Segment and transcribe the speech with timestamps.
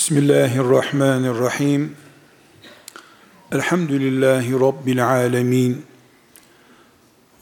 [0.00, 1.96] Bismillahirrahmanirrahim.
[3.52, 5.86] Elhamdülillahi Rabbil alemin.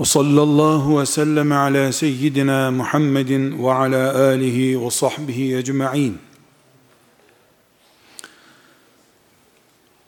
[0.01, 6.19] Ve sallallahu ve sellem ala seyyidina Muhammedin ve ala alihi ve sahbihi ecma'in.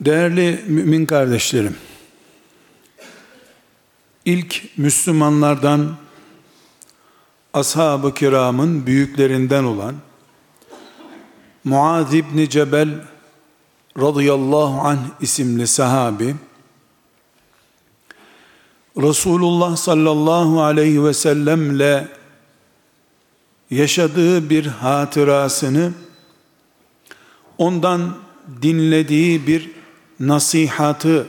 [0.01, 1.75] Değerli mümin kardeşlerim,
[4.25, 5.95] ilk Müslümanlardan,
[7.53, 9.95] ashab-ı kiramın büyüklerinden olan,
[11.63, 12.89] Muaz İbni Cebel
[13.97, 16.35] radıyallahu anh isimli sahabi
[18.97, 22.07] Resulullah sallallahu aleyhi ve sellemle
[23.71, 25.93] yaşadığı bir hatırasını
[27.57, 28.17] ondan
[28.61, 29.71] dinlediği bir
[30.19, 31.27] nasihatı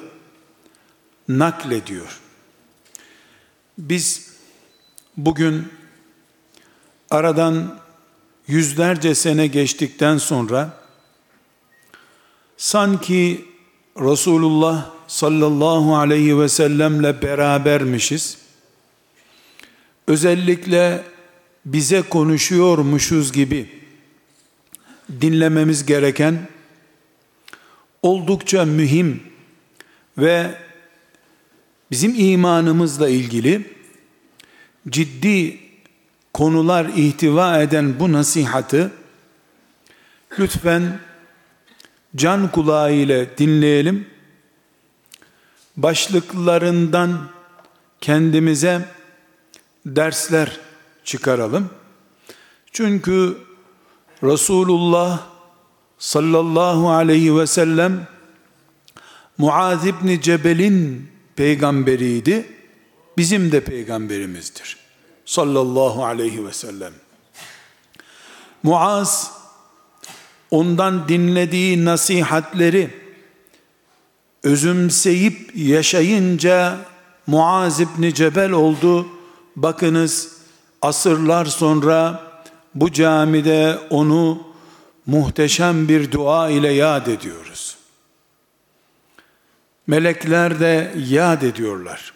[1.29, 2.21] naklediyor.
[3.79, 4.33] Biz
[5.17, 5.69] bugün
[7.11, 7.82] aradan
[8.49, 10.79] yüzlerce sene geçtikten sonra
[12.57, 13.45] sanki
[13.97, 18.39] Resulullah sallallahu aleyhi ve sellemle berabermişiz.
[20.07, 21.05] Özellikle
[21.67, 23.69] bize konuşuyormuşuz gibi
[25.21, 26.49] dinlememiz gereken
[28.03, 29.23] oldukça mühim
[30.19, 30.55] ve
[31.91, 33.67] bizim imanımızla ilgili
[34.89, 35.62] ciddi
[36.33, 38.91] konular ihtiva eden bu nasihatı
[40.39, 41.01] lütfen
[42.17, 44.07] can kulağı ile dinleyelim.
[45.77, 47.29] Başlıklarından
[48.01, 48.89] kendimize
[49.87, 50.61] dersler
[51.05, 51.71] çıkaralım.
[52.73, 53.39] Çünkü
[54.23, 55.27] Resulullah
[55.99, 58.07] sallallahu aleyhi ve sellem
[59.39, 62.47] Muaz İbni Cebel'in peygamberiydi.
[63.17, 64.82] Bizim de peygamberimizdir
[65.25, 66.93] sallallahu aleyhi ve sellem.
[68.63, 69.33] Muaz
[70.51, 72.91] ondan dinlediği nasihatleri
[74.43, 76.79] özümseyip yaşayınca
[77.27, 79.07] Muaz İbni Cebel oldu.
[79.57, 80.37] Bakınız
[80.83, 82.23] asırlar sonra
[82.75, 84.43] bu camide onu
[85.07, 87.77] muhteşem bir dua ile yad ediyoruz.
[89.87, 92.13] Melekler de yad ediyorlar.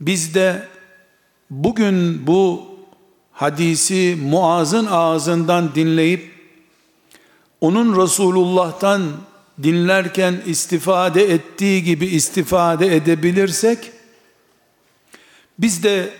[0.00, 0.68] Biz de
[1.52, 2.66] bugün bu
[3.32, 6.32] hadisi Muaz'ın ağzından dinleyip
[7.60, 9.02] onun Resulullah'tan
[9.62, 13.78] dinlerken istifade ettiği gibi istifade edebilirsek
[15.58, 16.10] biz de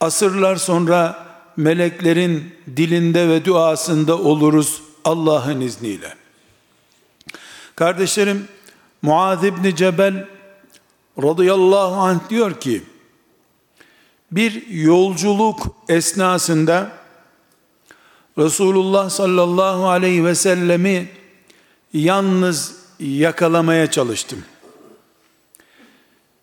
[0.00, 6.14] asırlar sonra meleklerin dilinde ve duasında oluruz Allah'ın izniyle.
[7.76, 8.48] Kardeşlerim
[9.02, 10.26] Muaz İbni Cebel
[11.22, 12.82] radıyallahu anh diyor ki
[14.34, 16.90] bir yolculuk esnasında
[18.38, 21.08] Resulullah sallallahu aleyhi ve sellemi
[21.92, 24.44] yalnız yakalamaya çalıştım.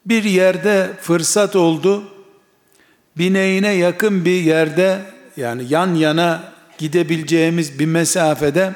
[0.06, 2.04] Bir yerde fırsat oldu.
[3.18, 5.02] Bineğine yakın bir yerde
[5.38, 8.74] yani yan yana gidebileceğimiz bir mesafede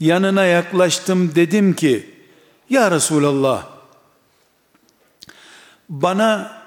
[0.00, 2.10] yanına yaklaştım dedim ki
[2.70, 3.66] ya Resulallah
[5.88, 6.61] bana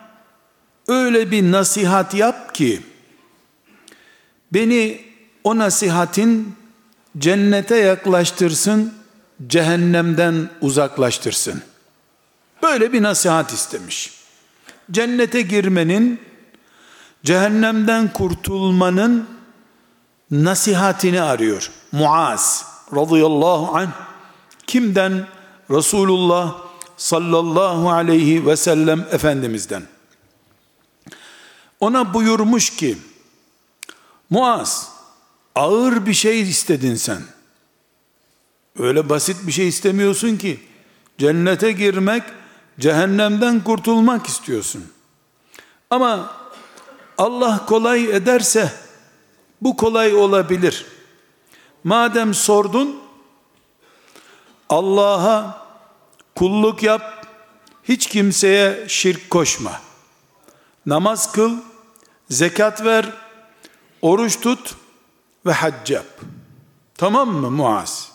[0.87, 2.81] öyle bir nasihat yap ki
[4.53, 5.01] beni
[5.43, 6.55] o nasihatin
[7.17, 8.93] cennete yaklaştırsın,
[9.47, 11.61] cehennemden uzaklaştırsın.
[12.63, 14.13] Böyle bir nasihat istemiş.
[14.91, 16.21] Cennete girmenin,
[17.23, 19.27] cehennemden kurtulmanın
[20.31, 21.71] nasihatini arıyor.
[21.91, 22.65] Muaz
[22.95, 23.89] radıyallahu anh
[24.67, 25.25] kimden?
[25.71, 26.55] Resulullah
[26.97, 29.83] sallallahu aleyhi ve sellem Efendimiz'den.
[31.79, 32.97] Ona buyurmuş ki,
[34.29, 34.91] Muaz,
[35.55, 37.21] ağır bir şey istedin sen.
[38.79, 40.59] Öyle basit bir şey istemiyorsun ki,
[41.17, 42.23] cennete girmek,
[42.79, 44.85] cehennemden kurtulmak istiyorsun.
[45.89, 46.33] Ama
[47.17, 48.73] Allah kolay ederse,
[49.61, 50.85] bu kolay olabilir.
[51.83, 52.99] Madem sordun,
[54.69, 55.67] Allah'a
[56.35, 57.27] kulluk yap,
[57.83, 59.81] hiç kimseye şirk koşma.
[60.85, 61.57] Namaz kıl,
[62.29, 63.13] zekat ver,
[64.01, 64.75] oruç tut
[65.45, 66.05] ve hac yap.
[66.97, 68.11] Tamam mı Muaz?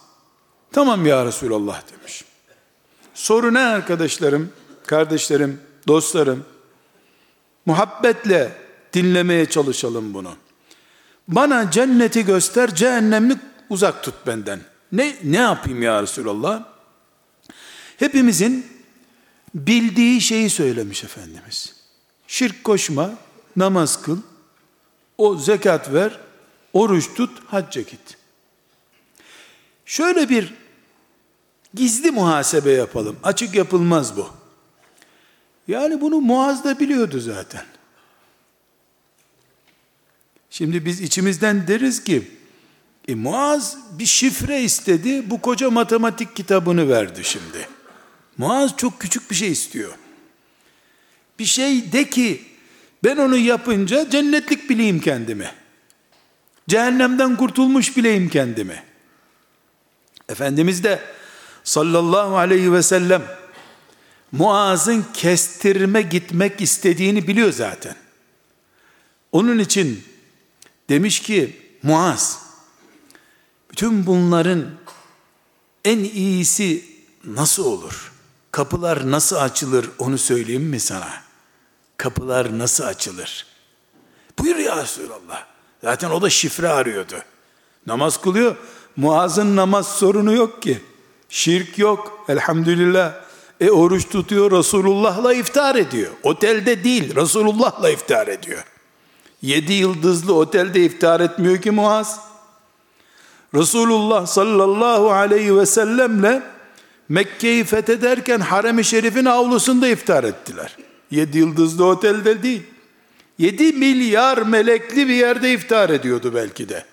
[0.73, 2.25] Tamam ya Resulallah demiş.
[3.15, 4.53] Soru ne arkadaşlarım,
[4.87, 6.45] kardeşlerim, dostlarım?
[7.67, 8.53] Muhabbetle
[8.93, 10.35] dinlemeye çalışalım bunu.
[11.29, 13.41] Bana cenneti göster, cehennemi
[13.71, 14.61] uzak tut benden.
[14.93, 16.65] Ne ne yapayım ya Resulallah?
[17.97, 18.67] Hepimizin
[19.55, 21.75] bildiği şeyi söylemiş Efendimiz.
[22.27, 23.11] Şirk koşma,
[23.57, 24.19] namaz kıl,
[25.19, 26.21] o zekat ver,
[26.73, 28.17] oruç tut, hacca git.
[29.85, 30.55] Şöyle bir
[31.75, 33.17] gizli muhasebe yapalım.
[33.23, 34.29] Açık yapılmaz bu.
[35.69, 37.65] Yani bunu Muaz da biliyordu zaten.
[40.51, 42.31] Şimdi biz içimizden deriz ki
[43.09, 45.31] e, Muaz bir şifre istedi.
[45.31, 47.69] Bu koca matematik kitabını verdi şimdi.
[48.39, 49.95] Muaz çok küçük bir şey istiyor.
[51.39, 52.50] Bir şey de ki
[53.05, 55.51] ben onu yapınca cennetlik bileyim kendimi.
[56.69, 58.83] Cehennemden kurtulmuş bileyim kendimi.
[60.29, 61.01] Efendimiz de
[61.65, 63.23] sallallahu aleyhi ve sellem
[64.33, 67.97] Muaz'ın kestirme gitmek istediğini biliyor zaten.
[69.33, 70.05] Onun için
[70.89, 72.43] demiş ki Muaz
[73.71, 74.71] bütün bunların
[75.85, 76.85] en iyisi
[77.25, 78.13] nasıl olur?
[78.53, 81.30] Kapılar nasıl açılır onu söyleyeyim mi sana?
[82.01, 83.47] Kapılar nasıl açılır?
[84.39, 85.45] Buyur ya Resulallah.
[85.85, 87.15] Zaten o da şifre arıyordu.
[87.87, 88.57] Namaz kılıyor.
[88.97, 90.81] Muaz'ın namaz sorunu yok ki.
[91.29, 92.25] Şirk yok.
[92.29, 93.13] Elhamdülillah.
[93.61, 94.51] E oruç tutuyor.
[94.51, 96.11] Resulullah'la iftar ediyor.
[96.23, 97.17] Otelde değil.
[97.17, 98.65] Resulullah'la iftar ediyor.
[99.43, 102.21] Yedi yıldızlı otelde iftar etmiyor ki Muaz.
[103.55, 106.43] Resulullah sallallahu aleyhi ve sellemle
[107.09, 110.77] Mekke'yi fethederken Harem-i Şerif'in avlusunda iftar ettiler.
[111.11, 112.63] Yedi yıldızlı otelde değil.
[113.39, 116.85] Yedi milyar melekli bir yerde iftar ediyordu belki de.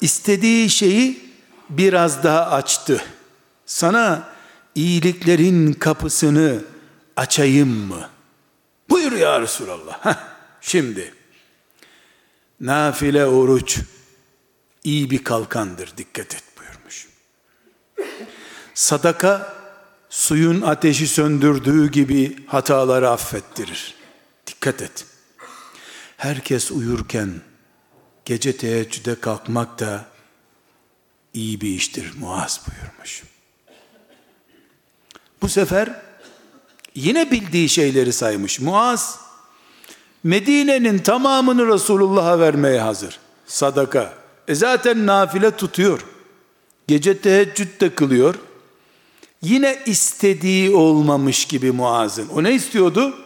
[0.00, 1.30] İstediği şeyi
[1.70, 3.04] biraz daha açtı.
[3.66, 4.28] Sana
[4.74, 6.64] iyiliklerin kapısını
[7.16, 8.08] açayım mı?
[8.90, 10.06] Buyur ya Resulallah.
[10.06, 10.18] Heh,
[10.60, 11.14] şimdi
[12.60, 13.78] nafile oruç
[14.84, 17.08] iyi bir kalkandır dikkat et buyurmuş.
[18.74, 19.54] Sadaka
[20.16, 23.94] suyun ateşi söndürdüğü gibi hataları affettirir.
[24.46, 25.06] Dikkat et.
[26.16, 27.40] Herkes uyurken
[28.24, 30.04] gece teheccüde kalkmak da
[31.34, 33.22] iyi bir iştir Muaz buyurmuş.
[35.42, 36.02] Bu sefer
[36.94, 38.60] yine bildiği şeyleri saymış.
[38.60, 39.18] Muaz
[40.24, 43.18] Medine'nin tamamını Resulullah'a vermeye hazır.
[43.46, 44.14] Sadaka.
[44.48, 46.04] E zaten nafile tutuyor.
[46.88, 48.34] Gece teheccüd de kılıyor.
[49.46, 52.28] Yine istediği olmamış gibi Muaz'ın.
[52.28, 53.18] O ne istiyordu?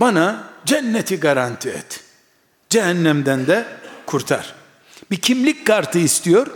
[0.00, 2.00] Bana cenneti garanti et.
[2.70, 3.66] Cehennemden de
[4.06, 4.54] kurtar.
[5.10, 6.46] Bir kimlik kartı istiyor.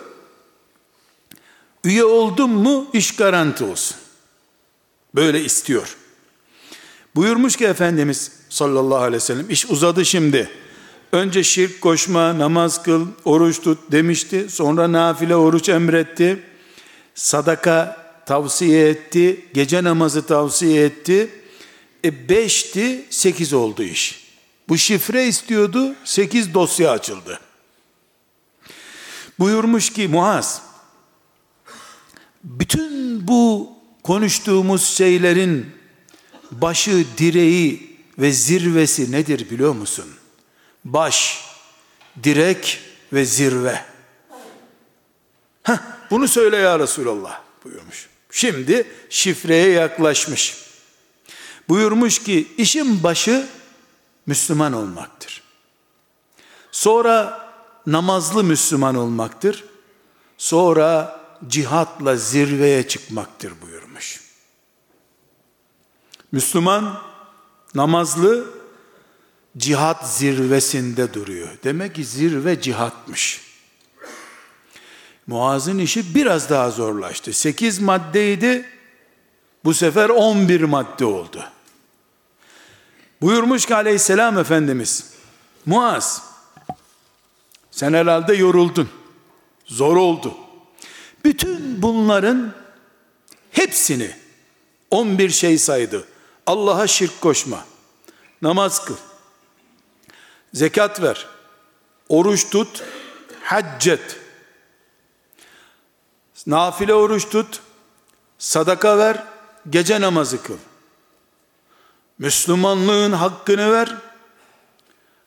[1.84, 3.96] Üye oldum mu iş garanti olsun.
[5.14, 5.96] Böyle istiyor.
[7.14, 10.50] Buyurmuş ki Efendimiz sallallahu aleyhi ve sellem iş uzadı şimdi.
[11.12, 14.46] Önce şirk koşma, namaz kıl, oruç tut demişti.
[14.50, 16.42] Sonra nafile oruç emretti.
[17.14, 19.44] Sadaka tavsiye etti.
[19.54, 21.30] Gece namazı tavsiye etti.
[22.04, 24.26] E beşti, sekiz oldu iş.
[24.68, 27.40] Bu şifre istiyordu, sekiz dosya açıldı.
[29.38, 30.62] Buyurmuş ki Muaz,
[32.44, 35.70] bütün bu konuştuğumuz şeylerin
[36.50, 40.06] başı, direği ve zirvesi nedir biliyor musun?
[40.84, 41.44] Baş,
[42.22, 42.80] direk
[43.12, 43.84] ve zirve.
[45.62, 45.78] Heh,
[46.10, 48.08] bunu söyle ya Resulallah buyurmuş.
[48.36, 50.56] Şimdi şifreye yaklaşmış.
[51.68, 53.46] Buyurmuş ki işin başı
[54.26, 55.42] Müslüman olmaktır.
[56.72, 57.40] Sonra
[57.86, 59.64] namazlı Müslüman olmaktır.
[60.38, 64.20] Sonra cihatla zirveye çıkmaktır buyurmuş.
[66.32, 67.02] Müslüman
[67.74, 68.46] namazlı
[69.56, 71.48] cihat zirvesinde duruyor.
[71.64, 73.45] Demek ki zirve cihatmış.
[75.26, 77.32] Muaz'ın işi biraz daha zorlaştı.
[77.32, 78.68] Sekiz maddeydi,
[79.64, 81.44] bu sefer on bir madde oldu.
[83.20, 85.12] Buyurmuş ki aleyhisselam Efendimiz,
[85.66, 86.22] Muaz,
[87.70, 88.88] sen herhalde yoruldun,
[89.64, 90.34] zor oldu.
[91.24, 92.54] Bütün bunların
[93.52, 94.10] hepsini
[94.90, 96.04] 11 şey saydı.
[96.46, 97.64] Allah'a şirk koşma,
[98.42, 98.96] namaz kıl,
[100.54, 101.26] zekat ver,
[102.08, 102.82] oruç tut,
[103.42, 104.20] haccet,
[106.46, 107.60] nafile oruç tut,
[108.38, 109.22] sadaka ver,
[109.70, 110.56] gece namazı kıl.
[112.18, 113.94] Müslümanlığın hakkını ver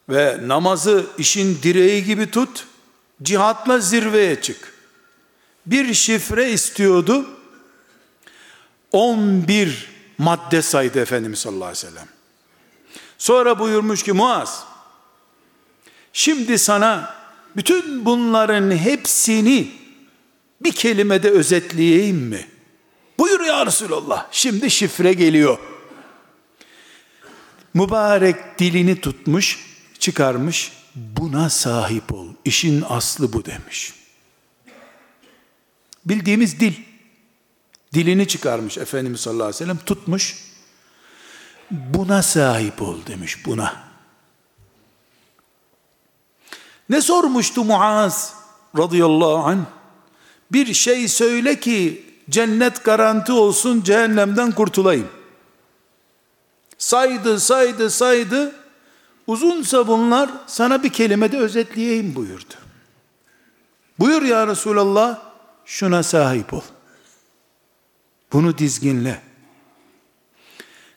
[0.09, 2.67] ve namazı işin direği gibi tut,
[3.23, 4.73] cihatla zirveye çık.
[5.65, 7.25] Bir şifre istiyordu,
[8.91, 12.07] 11 madde saydı Efendimiz sallallahu aleyhi ve sellem.
[13.17, 14.63] Sonra buyurmuş ki Muaz,
[16.13, 17.15] şimdi sana
[17.55, 19.78] bütün bunların hepsini
[20.61, 22.47] bir kelimede özetleyeyim mi?
[23.19, 24.27] Buyur ya Resulallah.
[24.31, 25.57] Şimdi şifre geliyor.
[27.73, 29.59] Mübarek dilini tutmuş,
[29.99, 30.71] çıkarmış.
[30.95, 32.27] Buna sahip ol.
[32.45, 33.93] İşin aslı bu demiş.
[36.05, 36.73] Bildiğimiz dil.
[37.93, 40.37] Dilini çıkarmış Efendimiz sallallahu aleyhi ve sellem tutmuş.
[41.71, 43.89] Buna sahip ol demiş buna.
[46.89, 48.33] Ne sormuştu Muaz
[48.77, 49.78] radıyallahu anh?
[50.51, 55.07] Bir şey söyle ki cennet garanti olsun cehennemden kurtulayım.
[56.77, 58.55] Saydı saydı saydı
[59.27, 62.53] uzunsa bunlar sana bir kelimede özetleyeyim buyurdu.
[63.99, 65.19] Buyur ya Resulallah
[65.65, 66.61] şuna sahip ol.
[68.33, 69.21] Bunu dizginle.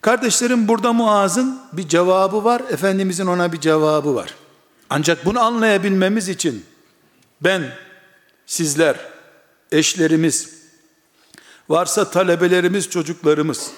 [0.01, 2.61] Kardeşlerim burada Muaz'ın bir cevabı var.
[2.69, 4.35] Efendimizin ona bir cevabı var.
[4.89, 6.65] Ancak bunu anlayabilmemiz için
[7.41, 7.73] ben,
[8.45, 9.12] sizler,
[9.73, 10.49] eşlerimiz,
[11.69, 13.71] varsa talebelerimiz, çocuklarımız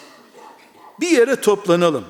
[1.00, 2.06] bir yere toplanalım.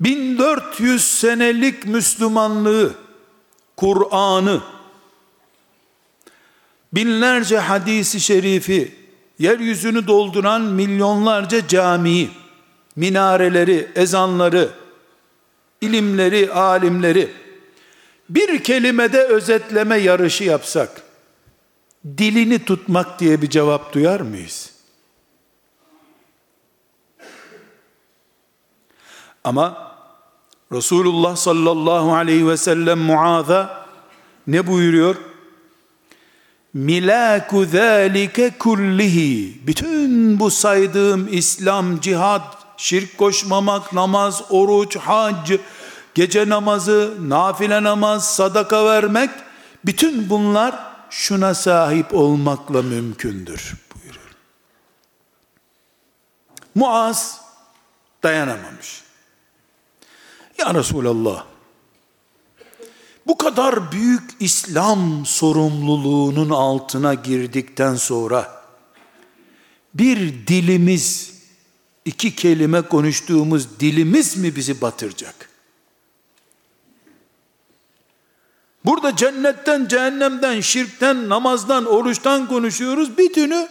[0.00, 2.94] 1400 senelik Müslümanlığı,
[3.76, 4.60] Kur'an'ı,
[6.92, 8.94] binlerce hadisi şerifi,
[9.38, 12.30] yeryüzünü dolduran milyonlarca camiyi,
[12.96, 14.70] minareleri, ezanları,
[15.80, 17.30] ilimleri, alimleri
[18.28, 21.02] bir kelimede özetleme yarışı yapsak,
[22.04, 24.70] dilini tutmak diye bir cevap duyar mıyız?
[29.44, 29.94] Ama
[30.72, 33.86] Resulullah sallallahu aleyhi ve sellem Muaz'a
[34.46, 35.16] ne buyuruyor?
[36.74, 39.66] Milaku zâlike kullihi.
[39.66, 45.52] Bütün bu saydığım İslam, cihat, şirk koşmamak, namaz, oruç, hac,
[46.14, 49.30] gece namazı, nafile namaz, sadaka vermek,
[49.84, 54.34] bütün bunlar şuna sahip olmakla mümkündür buyuruyor.
[56.74, 57.40] Muaz
[58.22, 59.02] dayanamamış.
[60.58, 61.46] Ya Resulallah,
[63.26, 68.64] bu kadar büyük İslam sorumluluğunun altına girdikten sonra
[69.94, 71.34] bir dilimiz,
[72.04, 75.53] iki kelime konuştuğumuz dilimiz mi bizi batıracak?
[78.84, 83.18] Burada cennetten, cehennemden, şirkten, namazdan, oruçtan konuşuyoruz.
[83.18, 83.68] Bütünü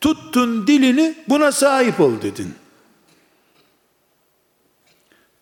[0.00, 2.54] tuttun dilini buna sahip ol dedin.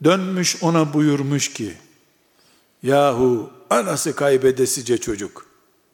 [0.05, 1.75] Dönmüş ona buyurmuş ki,
[2.83, 5.47] Yahu anası kaybedesice çocuk.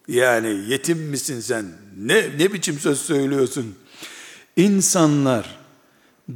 [0.08, 1.66] Yani yetim misin sen?
[1.98, 3.74] Ne, ne biçim söz söylüyorsun?
[4.56, 5.58] İnsanlar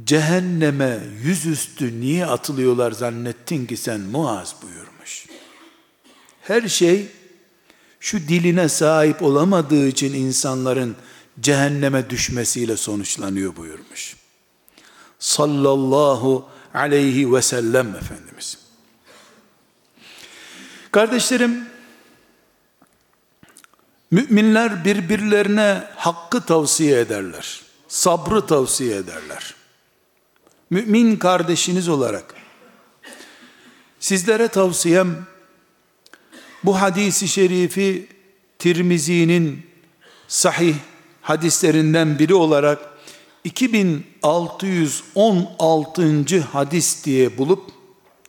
[0.03, 4.92] cehenneme yüzüstü niye atılıyorlar zannettin ki sen Muaz buyurmuş.
[6.43, 7.07] Her şey
[7.99, 10.95] şu diline sahip olamadığı için insanların
[11.39, 14.17] cehenneme düşmesiyle sonuçlanıyor buyurmuş.
[15.19, 18.57] Sallallahu aleyhi ve sellem Efendimiz.
[20.91, 21.65] Kardeşlerim,
[24.11, 27.61] müminler birbirlerine hakkı tavsiye ederler.
[27.87, 29.55] Sabrı tavsiye ederler.
[30.69, 32.35] Mümin kardeşiniz olarak
[33.99, 35.25] sizlere tavsiyem
[36.65, 38.07] bu hadisi şerifi
[38.59, 39.65] Tirmizi'nin
[40.27, 40.75] sahih
[41.21, 42.93] hadislerinden biri olarak
[43.43, 46.41] 2616.
[46.41, 47.71] hadis diye bulup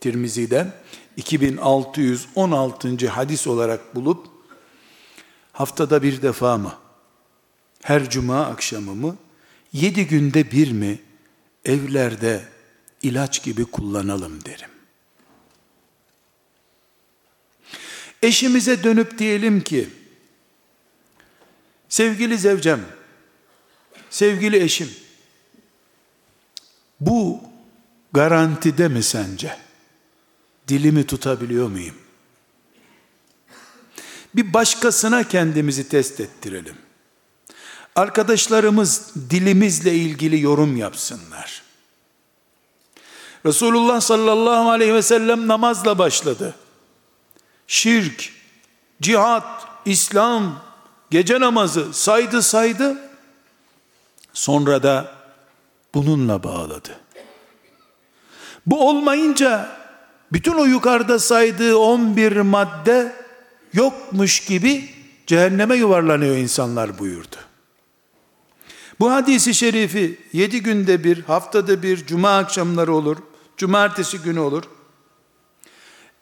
[0.00, 0.73] Tirmizi'den
[1.17, 3.09] 2616.
[3.09, 4.26] hadis olarak bulup
[5.53, 6.73] haftada bir defa mı
[7.83, 9.17] her cuma akşamı mı
[9.73, 10.99] yedi günde bir mi
[11.64, 12.43] evlerde
[13.03, 14.74] ilaç gibi kullanalım derim.
[18.25, 19.88] Eşimize dönüp diyelim ki
[21.88, 22.81] sevgili zevcem
[24.11, 24.90] sevgili eşim
[27.00, 27.40] bu
[28.12, 29.57] garantide mi sence?
[30.69, 31.95] Dilimi tutabiliyor muyum?
[34.35, 36.76] Bir başkasına kendimizi test ettirelim.
[37.97, 41.62] Arkadaşlarımız dilimizle ilgili yorum yapsınlar.
[43.47, 46.54] Resulullah sallallahu aleyhi ve sellem namazla başladı.
[47.66, 48.33] Şirk,
[49.02, 50.62] cihat, İslam,
[51.11, 53.11] gece namazı saydı saydı.
[54.33, 55.14] Sonra da
[55.94, 57.00] bununla bağladı.
[58.66, 59.76] Bu olmayınca
[60.33, 63.12] bütün o yukarıda saydığı 11 madde
[63.73, 64.90] yokmuş gibi
[65.26, 67.37] cehenneme yuvarlanıyor insanlar buyurdu.
[69.00, 73.16] Bu hadisi şerifi yedi günde bir, haftada bir, cuma akşamları olur,
[73.56, 74.64] cumartesi günü olur.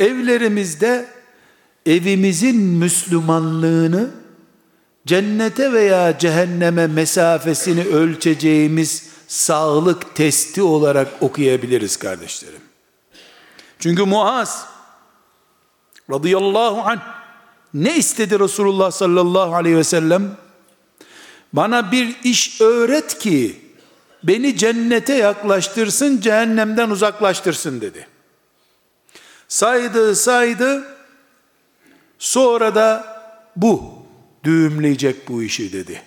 [0.00, 1.06] Evlerimizde
[1.86, 4.10] evimizin Müslümanlığını
[5.06, 12.60] cennete veya cehenneme mesafesini ölçeceğimiz sağlık testi olarak okuyabiliriz kardeşlerim.
[13.78, 14.66] Çünkü Muaz
[16.10, 17.00] radıyallahu anh
[17.74, 20.36] ne istedi Resulullah sallallahu aleyhi ve sellem?
[21.52, 23.62] Bana bir iş öğret ki
[24.22, 28.06] beni cennete yaklaştırsın, cehennemden uzaklaştırsın dedi.
[29.48, 30.84] Saydı saydı,
[32.22, 33.04] sonra da
[33.56, 33.92] bu
[34.44, 36.02] düğümleyecek bu işi dedi.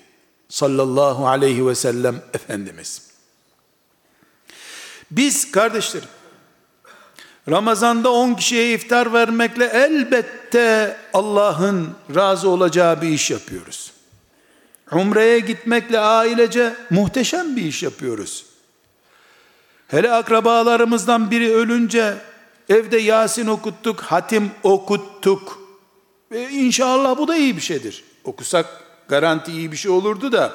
[0.50, 3.02] Sallallahu aleyhi ve sellem Efendimiz.
[5.12, 6.08] Biz kardeşlerim,
[7.50, 13.92] Ramazanda 10 kişiye iftar vermekle elbette Allah'ın razı olacağı bir iş yapıyoruz.
[14.92, 18.46] Umre'ye gitmekle ailece muhteşem bir iş yapıyoruz.
[19.88, 22.18] Hele akrabalarımızdan biri ölünce
[22.70, 25.65] evde Yasin okuttuk, hatim okuttuk.
[26.36, 28.04] E inşallah bu da iyi bir şeydir.
[28.24, 28.65] Okusak
[29.08, 30.51] garanti iyi bir şey olurdu da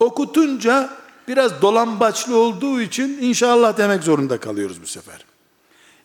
[0.00, 0.90] okutunca
[1.28, 5.24] biraz dolambaçlı olduğu için inşallah demek zorunda kalıyoruz bu sefer.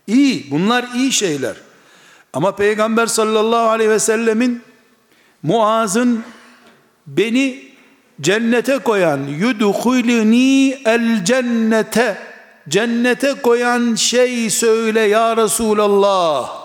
[0.07, 1.55] İyi, bunlar iyi şeyler.
[2.33, 4.61] Ama Peygamber sallallahu aleyhi ve sellemin
[5.43, 6.23] Muaz'ın
[7.07, 7.69] beni
[8.21, 12.17] cennete koyan yudhulni el cennete
[12.69, 16.58] cennete koyan şey söyle ya Resulallah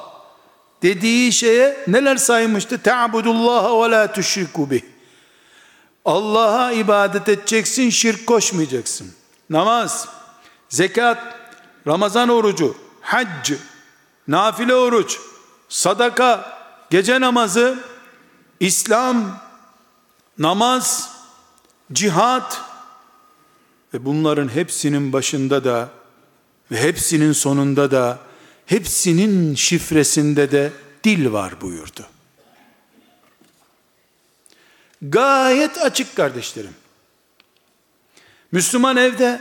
[0.85, 2.83] dediği şeye neler saymıştı?
[2.83, 4.69] Te'abudullaha ve la tüşriku.
[6.05, 9.13] Allah'a ibadet edeceksin, şirk koşmayacaksın.
[9.51, 10.09] Namaz,
[10.69, 11.19] zekat,
[11.87, 13.53] Ramazan orucu, hac,
[14.29, 15.19] nafile oruç,
[15.69, 16.59] sadaka,
[16.91, 17.79] gece namazı,
[18.61, 19.41] İslam,
[20.39, 21.11] namaz,
[21.93, 22.61] cihat
[23.95, 25.89] ve bunların hepsinin başında da
[26.71, 28.19] ve hepsinin sonunda da
[28.67, 30.73] hepsinin şifresinde de
[31.05, 32.07] dil var buyurdu.
[35.03, 36.75] Gayet açık kardeşlerim.
[38.53, 39.41] Müslüman evde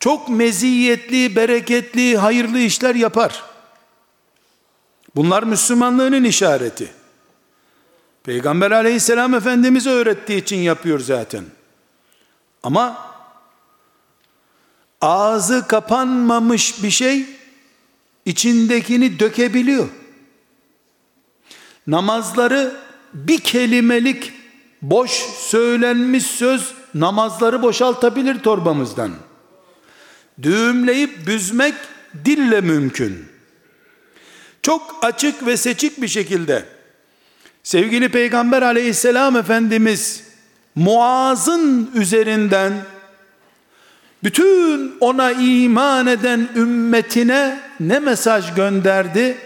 [0.00, 3.42] çok meziyetli, bereketli, hayırlı işler yapar.
[5.16, 6.92] Bunlar Müslümanlığının işareti.
[8.22, 11.44] Peygamber aleyhisselam Efendimiz öğrettiği için yapıyor zaten.
[12.62, 13.14] Ama
[15.00, 17.37] ağzı kapanmamış bir şey
[18.28, 19.88] içindekini dökebiliyor.
[21.86, 22.76] Namazları
[23.14, 24.32] bir kelimelik
[24.82, 29.10] boş söylenmiş söz namazları boşaltabilir torbamızdan.
[30.42, 31.74] Düğümleyip büzmek
[32.24, 33.24] dille mümkün.
[34.62, 36.64] Çok açık ve seçik bir şekilde
[37.62, 40.24] sevgili Peygamber aleyhisselam Efendimiz
[40.74, 42.72] Muaz'ın üzerinden
[44.22, 49.38] bütün ona iman eden ümmetine ne mesaj gönderdi?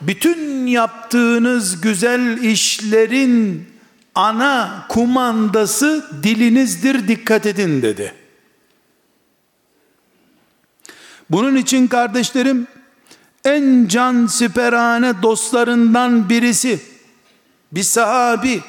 [0.00, 3.66] Bütün yaptığınız güzel işlerin
[4.14, 8.14] ana kumandası dilinizdir dikkat edin dedi.
[11.30, 12.66] Bunun için kardeşlerim
[13.44, 16.80] en can siperane dostlarından birisi
[17.72, 18.60] bir sahabi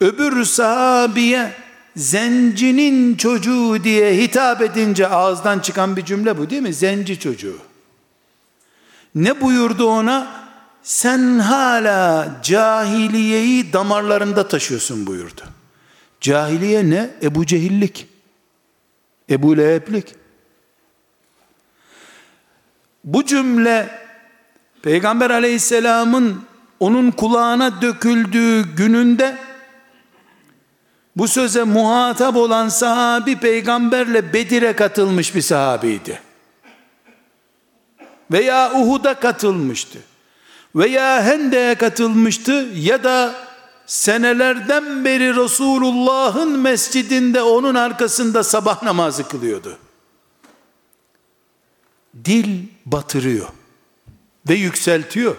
[0.00, 1.52] öbür sahabiye
[1.96, 6.74] zencinin çocuğu diye hitap edince ağızdan çıkan bir cümle bu değil mi?
[6.74, 7.58] Zenci çocuğu.
[9.14, 10.42] Ne buyurdu ona?
[10.82, 15.40] Sen hala cahiliyeyi damarlarında taşıyorsun buyurdu.
[16.20, 17.10] Cahiliye ne?
[17.22, 18.06] Ebu Cehillik.
[19.30, 20.14] Ebu Leheblik.
[23.04, 24.02] Bu cümle
[24.82, 26.42] Peygamber aleyhisselamın
[26.80, 29.38] onun kulağına döküldüğü gününde
[31.16, 36.22] bu söze muhatap olan sahabi peygamberle Bedir'e katılmış bir sahabiydi.
[38.32, 39.98] Veya Uhud'a katılmıştı.
[40.76, 43.34] Veya Hende'ye katılmıştı ya da
[43.86, 49.78] senelerden beri Resulullah'ın mescidinde onun arkasında sabah namazı kılıyordu.
[52.24, 53.48] Dil batırıyor
[54.48, 55.36] ve yükseltiyor.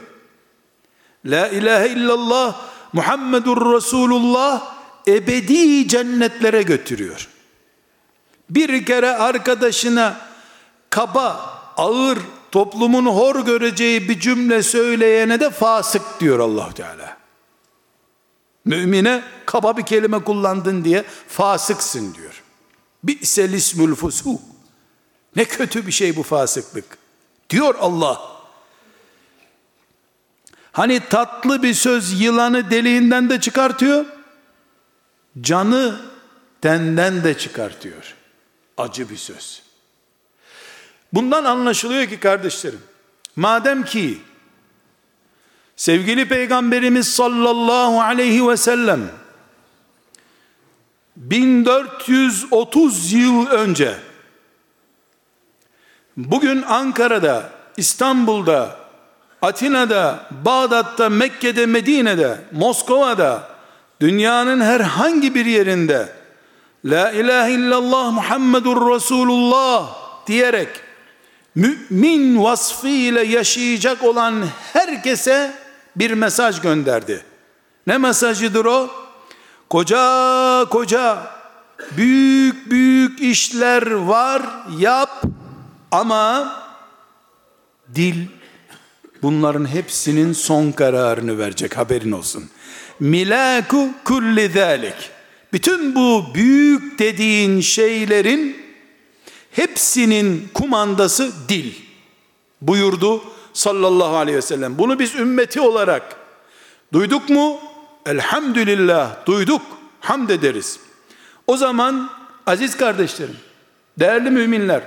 [1.25, 2.61] La ilahe illallah
[2.93, 4.72] Muhammedur Resulullah
[5.07, 7.29] ebedi cennetlere götürüyor.
[8.49, 10.17] Bir kere arkadaşına
[10.89, 12.19] kaba, ağır,
[12.51, 17.17] toplumun hor göreceği bir cümle söyleyene de fasık diyor allah Teala.
[18.65, 22.43] Mümine kaba bir kelime kullandın diye fasıksın diyor.
[23.03, 24.41] Bi'sel ismül fusuk.
[25.35, 26.97] Ne kötü bir şey bu fasıklık.
[27.49, 28.21] Diyor Allah.
[30.71, 34.05] Hani tatlı bir söz yılanı deliğinden de çıkartıyor
[35.41, 35.99] canı
[36.61, 38.15] tenden de çıkartıyor.
[38.77, 39.63] Acı bir söz.
[41.13, 42.81] Bundan anlaşılıyor ki kardeşlerim,
[43.35, 44.21] madem ki
[45.75, 49.11] sevgili peygamberimiz sallallahu aleyhi ve sellem
[51.15, 53.97] 1430 yıl önce
[56.17, 58.79] bugün Ankara'da, İstanbul'da,
[59.41, 63.52] Atina'da, Bağdat'ta, Mekke'de, Medine'de, Moskova'da,
[64.01, 66.09] dünyanın herhangi bir yerinde
[66.85, 69.95] La ilahe illallah Muhammedur Resulullah
[70.27, 70.69] diyerek
[71.55, 75.53] mümin vasfıyla yaşayacak olan herkese
[75.95, 77.23] bir mesaj gönderdi.
[77.87, 78.89] Ne mesajıdır o?
[79.69, 81.27] Koca koca
[81.97, 84.41] büyük büyük işler var
[84.79, 85.23] yap
[85.91, 86.53] ama
[87.95, 88.27] dil
[89.21, 92.49] bunların hepsinin son kararını verecek haberin olsun.
[92.99, 95.11] Milaku kulli zalik.
[95.53, 98.57] Bütün bu büyük dediğin şeylerin
[99.51, 101.73] hepsinin kumandası dil.
[102.61, 104.77] Buyurdu sallallahu aleyhi ve sellem.
[104.77, 106.15] Bunu biz ümmeti olarak
[106.93, 107.59] duyduk mu?
[108.05, 109.61] Elhamdülillah duyduk.
[109.99, 110.79] Hamd ederiz.
[111.47, 112.09] O zaman
[112.45, 113.37] aziz kardeşlerim,
[113.99, 114.83] değerli müminler,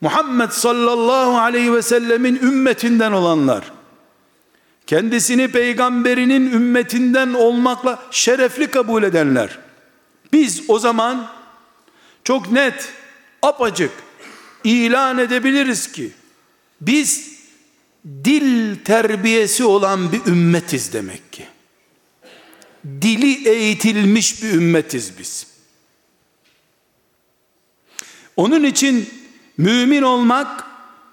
[0.00, 3.72] Muhammed sallallahu aleyhi ve sellemin ümmetinden olanlar,
[4.92, 9.58] kendisini peygamberinin ümmetinden olmakla şerefli kabul edenler,
[10.32, 11.32] biz o zaman
[12.24, 12.88] çok net,
[13.42, 13.90] apacık
[14.64, 16.12] ilan edebiliriz ki,
[16.80, 17.38] biz
[18.24, 21.46] dil terbiyesi olan bir ümmetiz demek ki.
[22.84, 25.46] Dili eğitilmiş bir ümmetiz biz.
[28.36, 29.08] Onun için
[29.56, 30.64] mümin olmak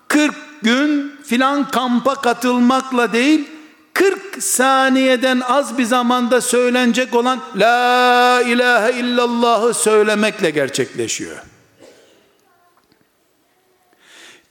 [0.08, 3.59] 40 gün filan kampa katılmakla değil
[4.00, 11.38] 40 saniyeden az bir zamanda söylenecek olan La ilahe illallah'ı söylemekle gerçekleşiyor.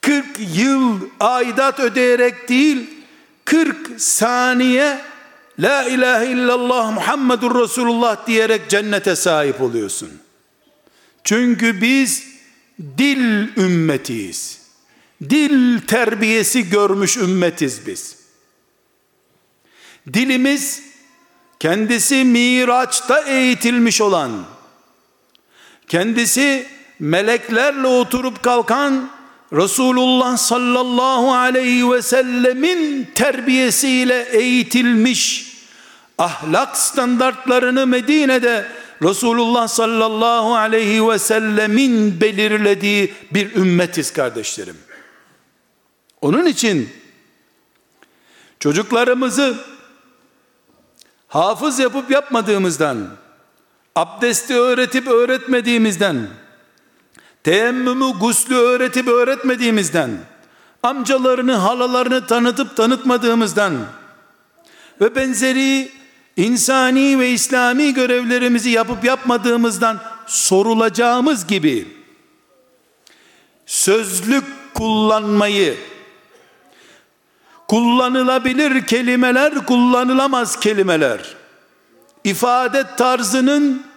[0.01, 2.91] 40 yıl aidat ödeyerek değil
[3.45, 5.01] 40 saniye
[5.59, 10.11] La ilahe illallah Muhammedur Resulullah diyerek cennete sahip oluyorsun.
[11.25, 12.25] Çünkü biz
[12.99, 14.59] dil ümmetiyiz.
[15.31, 18.18] Dil terbiyesi görmüş ümmetiz biz.
[20.13, 20.83] Dilimiz
[21.61, 24.45] kendisi miraçta eğitilmiş olan,
[25.89, 26.67] kendisi
[26.99, 29.11] meleklerle oturup kalkan
[29.53, 35.53] Resulullah sallallahu aleyhi ve sellemin terbiyesiyle eğitilmiş
[36.19, 38.67] ahlak standartlarını Medine'de
[39.03, 44.77] Resulullah sallallahu aleyhi ve sellemin belirlediği bir ümmetiz kardeşlerim.
[46.21, 46.89] Onun için
[48.61, 49.57] çocuklarımızı
[51.29, 53.09] hafız yapıp yapmadığımızdan,
[53.97, 56.29] abdesti öğretip öğretmediğimizden,
[57.45, 60.11] teyemmümü guslü öğretip öğretmediğimizden,
[60.83, 63.75] amcalarını halalarını tanıtıp tanıtmadığımızdan
[65.01, 65.91] ve benzeri
[66.37, 71.89] insani ve İslami görevlerimizi yapıp yapmadığımızdan sorulacağımız gibi
[73.67, 75.77] sözlük kullanmayı
[77.69, 81.37] kullanılabilir kelimeler kullanılamaz kelimeler
[82.25, 83.89] ifade tarzının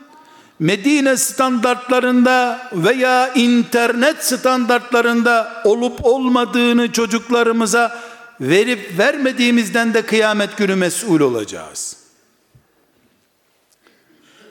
[0.60, 7.99] Medine standartlarında veya internet standartlarında olup olmadığını çocuklarımıza
[8.41, 11.97] verip vermediğimizden de kıyamet günü mesul olacağız.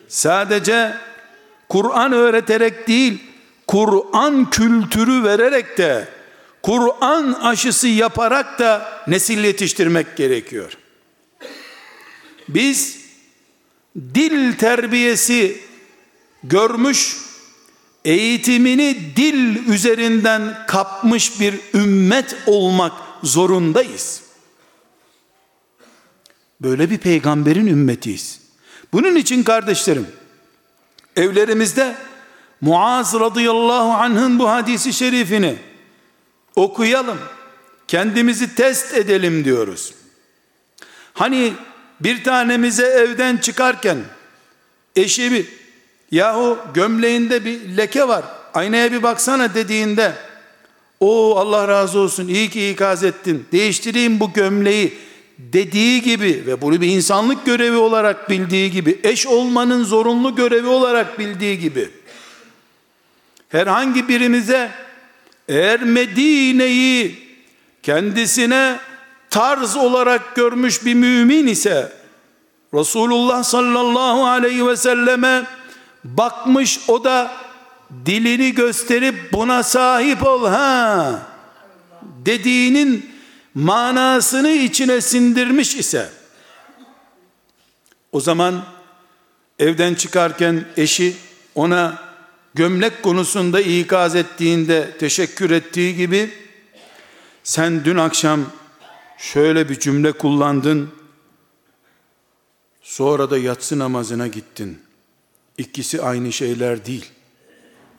[0.08, 0.94] Sadece
[1.68, 3.22] Kur'an öğreterek değil,
[3.66, 6.08] Kur'an kültürü vererek de,
[6.62, 10.72] Kur'an aşısı yaparak da nesil yetiştirmek gerekiyor.
[12.48, 13.00] Biz
[14.14, 15.60] dil terbiyesi
[16.44, 17.16] görmüş,
[18.04, 22.92] eğitimini dil üzerinden kapmış bir ümmet olmak
[23.22, 24.22] zorundayız.
[26.60, 28.40] Böyle bir peygamberin ümmetiyiz.
[28.92, 30.06] Bunun için kardeşlerim,
[31.16, 31.96] evlerimizde
[32.60, 35.69] Muaz radıyallahu anh'ın bu hadisi şerifini
[36.56, 37.18] okuyalım,
[37.88, 39.94] kendimizi test edelim diyoruz.
[41.14, 41.52] Hani
[42.00, 43.98] bir tanemize evden çıkarken
[44.96, 45.46] eşi bir
[46.10, 50.12] yahu gömleğinde bir leke var aynaya bir baksana dediğinde
[51.00, 54.98] o Allah razı olsun iyi ki ikaz ettin değiştireyim bu gömleği
[55.38, 61.18] dediği gibi ve bunu bir insanlık görevi olarak bildiği gibi eş olmanın zorunlu görevi olarak
[61.18, 61.90] bildiği gibi
[63.48, 64.70] herhangi birimize
[65.50, 67.18] eğer Medine'yi
[67.82, 68.80] kendisine
[69.30, 71.92] tarz olarak görmüş bir mümin ise
[72.74, 75.42] Resulullah sallallahu aleyhi ve selleme
[76.04, 77.32] bakmış o da
[78.06, 81.22] dilini gösterip buna sahip ol ha!
[82.02, 83.10] dediğinin
[83.54, 86.08] manasını içine sindirmiş ise
[88.12, 88.62] o zaman
[89.58, 91.16] evden çıkarken eşi
[91.54, 92.09] ona
[92.54, 96.30] gömlek konusunda ikaz ettiğinde teşekkür ettiği gibi
[97.44, 98.44] sen dün akşam
[99.18, 100.90] şöyle bir cümle kullandın,
[102.82, 104.78] sonra da yatsı namazına gittin.
[105.58, 107.10] İkisi aynı şeyler değil.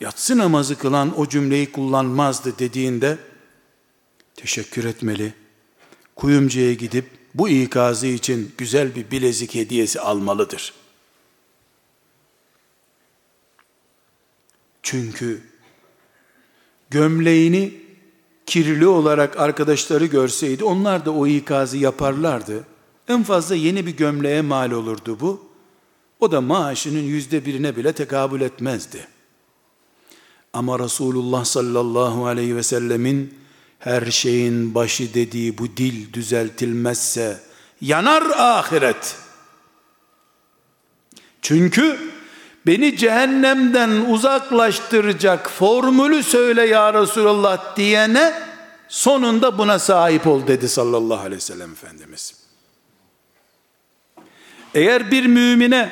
[0.01, 3.17] Yatsı namazı kılan o cümleyi kullanmazdı dediğinde,
[4.35, 5.33] teşekkür etmeli.
[6.15, 10.73] Kuyumcuya gidip bu ikazı için güzel bir bilezik hediyesi almalıdır.
[14.83, 15.41] Çünkü
[16.89, 17.73] gömleğini
[18.45, 22.63] kirli olarak arkadaşları görseydi onlar da o ikazı yaparlardı.
[23.07, 25.51] En fazla yeni bir gömleğe mal olurdu bu.
[26.19, 29.07] O da maaşının yüzde birine bile tekabül etmezdi.
[30.53, 33.33] Ama Resulullah sallallahu aleyhi ve sellemin
[33.79, 37.39] her şeyin başı dediği bu dil düzeltilmezse
[37.81, 39.17] yanar ahiret.
[41.41, 42.10] Çünkü
[42.65, 48.33] beni cehennemden uzaklaştıracak formülü söyle ya Resulallah diyene
[48.87, 52.33] sonunda buna sahip ol dedi sallallahu aleyhi ve sellem Efendimiz.
[54.73, 55.91] Eğer bir mümine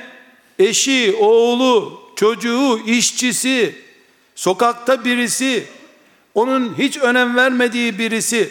[0.60, 3.76] eşi, oğlu, çocuğu, işçisi,
[4.36, 5.64] sokakta birisi,
[6.34, 8.50] onun hiç önem vermediği birisi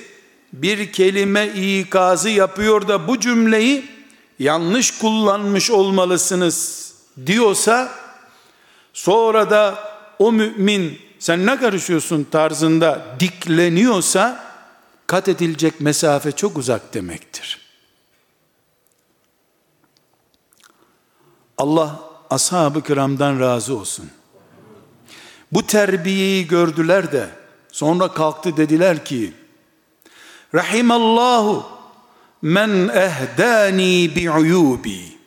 [0.52, 3.84] bir kelime ikazı yapıyor da bu cümleyi
[4.38, 6.88] yanlış kullanmış olmalısınız
[7.26, 7.92] diyorsa
[8.98, 9.78] sonra da
[10.18, 14.44] o mümin sen ne karışıyorsun tarzında dikleniyorsa
[15.06, 17.60] kat edilecek mesafe çok uzak demektir.
[21.58, 24.10] Allah ashab-ı kiramdan razı olsun.
[25.52, 27.28] Bu terbiyeyi gördüler de
[27.72, 29.32] sonra kalktı dediler ki
[30.54, 31.66] Rahimallahu
[32.42, 35.18] men ehdani bi uyubi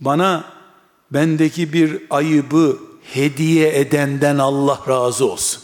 [0.00, 0.61] Bana
[1.14, 5.62] bendeki bir ayıbı hediye edenden Allah razı olsun.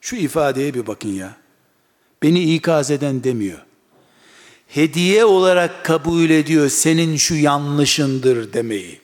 [0.00, 1.36] Şu ifadeye bir bakın ya.
[2.22, 3.58] Beni ikaz eden demiyor.
[4.68, 9.00] Hediye olarak kabul ediyor senin şu yanlışındır demeyi.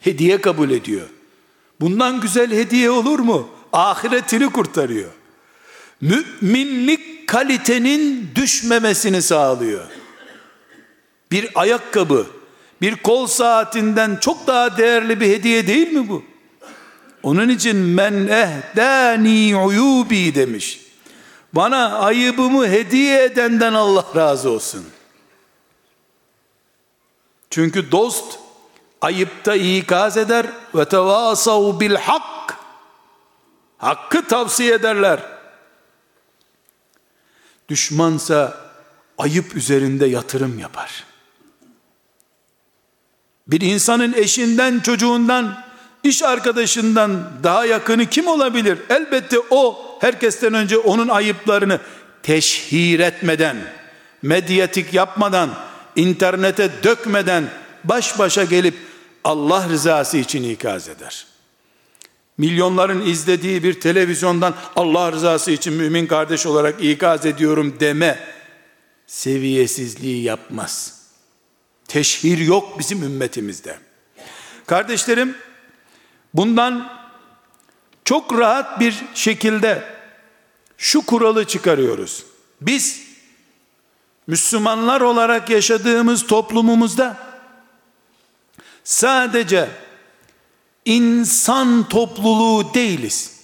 [0.00, 1.08] Hediye kabul ediyor.
[1.80, 3.48] Bundan güzel hediye olur mu?
[3.72, 5.10] Ahiretini kurtarıyor.
[6.00, 9.84] Müminlik kalitenin düşmemesini sağlıyor.
[11.30, 12.26] Bir ayakkabı,
[12.80, 16.24] bir kol saatinden çok daha değerli bir hediye değil mi bu?
[17.22, 20.80] Onun için men ehdani uyubi demiş.
[21.52, 24.84] Bana ayıbımı hediye edenden Allah razı olsun.
[27.50, 28.38] Çünkü dost
[29.00, 32.56] ayıpta ikaz eder ve tevasav bil hak.
[33.78, 35.20] Hakkı tavsiye ederler.
[37.68, 38.56] Düşmansa
[39.18, 41.04] ayıp üzerinde yatırım yapar.
[43.46, 45.64] Bir insanın eşinden, çocuğundan,
[46.02, 48.78] iş arkadaşından daha yakını kim olabilir?
[48.90, 51.80] Elbette o herkesten önce onun ayıplarını
[52.22, 53.56] teşhir etmeden,
[54.22, 55.50] medyatik yapmadan,
[55.96, 57.44] internete dökmeden
[57.84, 58.74] baş başa gelip
[59.24, 61.26] Allah rızası için ikaz eder.
[62.38, 68.18] Milyonların izlediği bir televizyondan Allah rızası için mümin kardeş olarak ikaz ediyorum deme
[69.06, 70.93] seviyesizliği yapmaz.
[71.88, 73.78] Teşhir yok bizim ümmetimizde.
[74.66, 75.36] Kardeşlerim
[76.34, 76.92] bundan
[78.04, 79.94] çok rahat bir şekilde
[80.78, 82.24] şu kuralı çıkarıyoruz.
[82.60, 83.04] Biz
[84.26, 87.16] Müslümanlar olarak yaşadığımız toplumumuzda
[88.84, 89.68] sadece
[90.84, 93.34] insan topluluğu değiliz.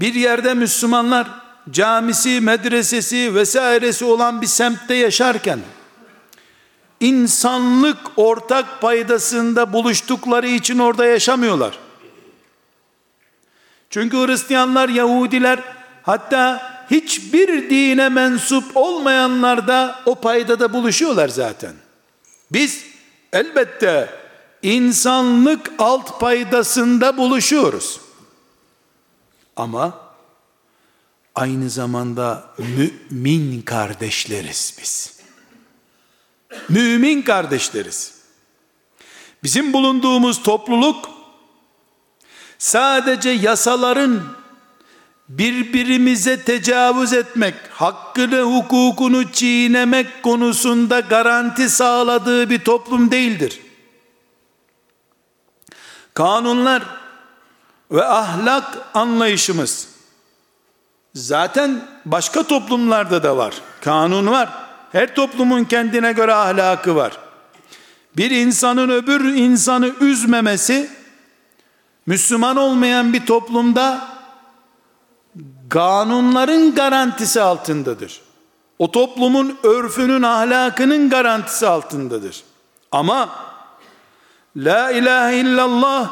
[0.00, 1.37] Bir yerde Müslümanlar
[1.70, 5.60] camisi, medresesi vesairesi olan bir semtte yaşarken
[7.00, 11.78] insanlık ortak paydasında buluştukları için orada yaşamıyorlar.
[13.90, 15.58] Çünkü Hristiyanlar, Yahudiler
[16.02, 21.72] hatta hiçbir dine mensup olmayanlar da o paydada buluşuyorlar zaten.
[22.52, 22.84] Biz
[23.32, 24.10] elbette
[24.62, 28.00] insanlık alt paydasında buluşuyoruz.
[29.56, 30.07] Ama
[31.38, 35.18] aynı zamanda mümin kardeşleriz biz.
[36.68, 38.14] Mümin kardeşleriz.
[39.42, 41.10] Bizim bulunduğumuz topluluk
[42.58, 44.22] sadece yasaların
[45.28, 53.60] birbirimize tecavüz etmek, hakkını, hukukunu çiğnemek konusunda garanti sağladığı bir toplum değildir.
[56.14, 56.82] Kanunlar
[57.90, 59.97] ve ahlak anlayışımız
[61.18, 63.54] zaten başka toplumlarda da var.
[63.80, 64.48] Kanun var.
[64.92, 67.12] Her toplumun kendine göre ahlakı var.
[68.16, 70.90] Bir insanın öbür insanı üzmemesi
[72.06, 74.08] Müslüman olmayan bir toplumda
[75.68, 78.20] kanunların garantisi altındadır.
[78.78, 82.42] O toplumun örfünün, ahlakının garantisi altındadır.
[82.92, 83.28] Ama
[84.56, 86.10] La ilahe illallah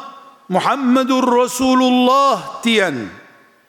[0.49, 2.95] Muhammedur Resulullah diyen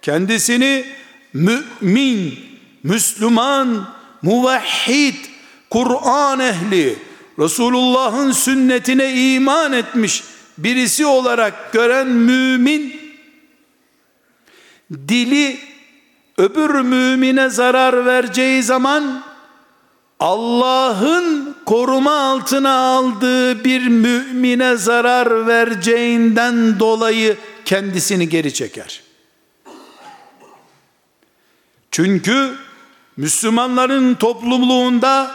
[0.02, 0.86] kendisini
[1.32, 2.38] mümin,
[2.82, 3.88] Müslüman,
[4.22, 5.14] muvahhid,
[5.70, 6.98] Kur'an ehli,
[7.38, 10.24] Resulullah'ın sünnetine iman etmiş
[10.58, 13.00] birisi olarak gören mümin
[15.08, 15.58] dili
[16.38, 19.22] öbür mümine zarar vereceği zaman
[20.20, 29.07] Allah'ın koruma altına aldığı bir mümine zarar vereceğinden dolayı kendisini geri çeker.
[31.98, 32.54] Çünkü
[33.16, 35.30] Müslümanların topluluğunda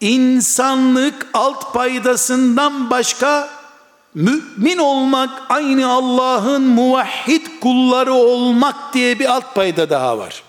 [0.00, 3.48] insanlık alt paydasından başka
[4.14, 10.42] mümin olmak aynı Allah'ın muvahhid kulları olmak diye bir alt payda daha var.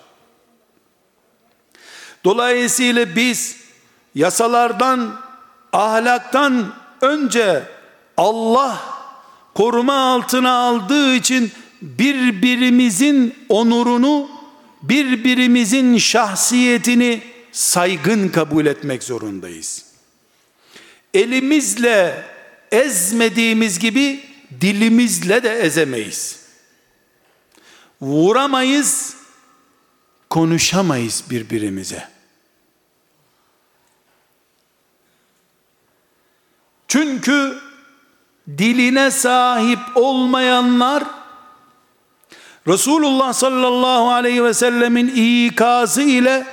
[2.23, 3.57] Dolayısıyla biz
[4.15, 5.11] yasalardan,
[5.73, 7.63] ahlaktan önce
[8.17, 8.77] Allah
[9.55, 14.38] koruma altına aldığı için birbirimizin onurunu,
[14.81, 19.85] birbirimizin şahsiyetini saygın kabul etmek zorundayız.
[21.13, 22.25] Elimizle
[22.71, 24.23] ezmediğimiz gibi
[24.61, 26.39] dilimizle de ezemeyiz.
[28.01, 29.15] Vuramayız,
[30.29, 32.07] konuşamayız birbirimize.
[36.87, 37.59] Çünkü
[38.57, 41.18] diline sahip olmayanlar
[42.69, 46.45] Resulullah sallallahu aleyhi ve sellemin ikazı ile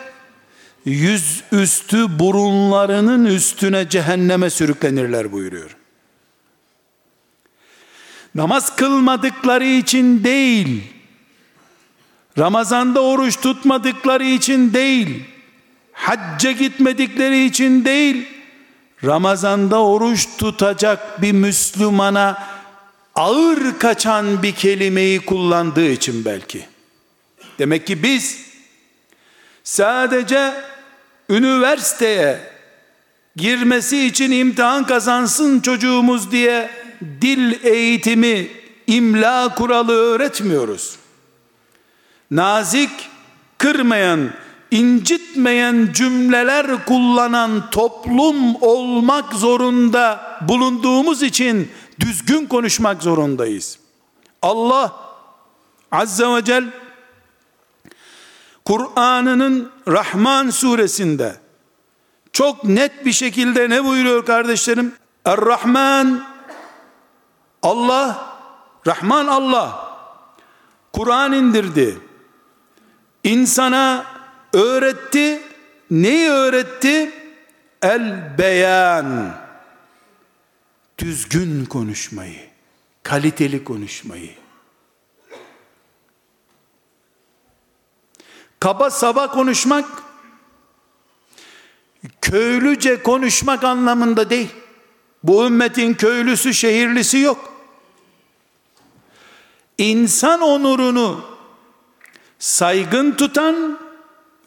[0.85, 5.77] yüz üstü burunlarının üstüne cehenneme sürüklenirler buyuruyor.
[8.35, 10.83] Namaz kılmadıkları için değil,
[12.39, 15.25] Ramazanda oruç tutmadıkları için değil,
[15.93, 18.29] hacca gitmedikleri için değil,
[19.05, 22.56] Ramazanda oruç tutacak bir Müslümana
[23.17, 26.67] ağır kaçan bir kelimeyi kullandığı için belki.
[27.59, 28.47] Demek ki biz
[29.65, 30.55] sadece
[31.29, 32.41] üniversiteye
[33.37, 36.71] girmesi için imtihan kazansın çocuğumuz diye
[37.21, 38.49] dil eğitimi,
[38.87, 40.97] imla kuralı öğretmiyoruz.
[42.31, 42.91] Nazik,
[43.59, 44.31] kırmayan,
[44.71, 53.79] incitmeyen cümleler kullanan toplum olmak zorunda bulunduğumuz için düzgün konuşmak zorundayız.
[54.43, 54.93] Allah
[55.93, 56.71] Azze ve Celle
[58.65, 61.37] Kur'an'ının Rahman suresinde
[62.33, 64.95] çok net bir şekilde ne buyuruyor kardeşlerim?
[65.25, 66.25] Er-Rahman
[67.63, 68.37] Allah
[68.87, 69.97] Rahman Allah
[70.93, 71.99] Kur'an indirdi.
[73.25, 74.05] İnsana
[74.53, 75.43] öğretti.
[75.91, 77.13] Neyi öğretti?
[77.83, 79.46] El beyan.
[80.99, 82.41] Düzgün konuşmayı,
[83.03, 84.31] kaliteli konuşmayı.
[88.61, 90.03] Kaba saba konuşmak
[92.21, 94.49] köylüce konuşmak anlamında değil.
[95.23, 97.53] Bu ümmetin köylüsü, şehirlisi yok.
[99.79, 101.25] İnsan onurunu
[102.39, 103.79] saygın tutan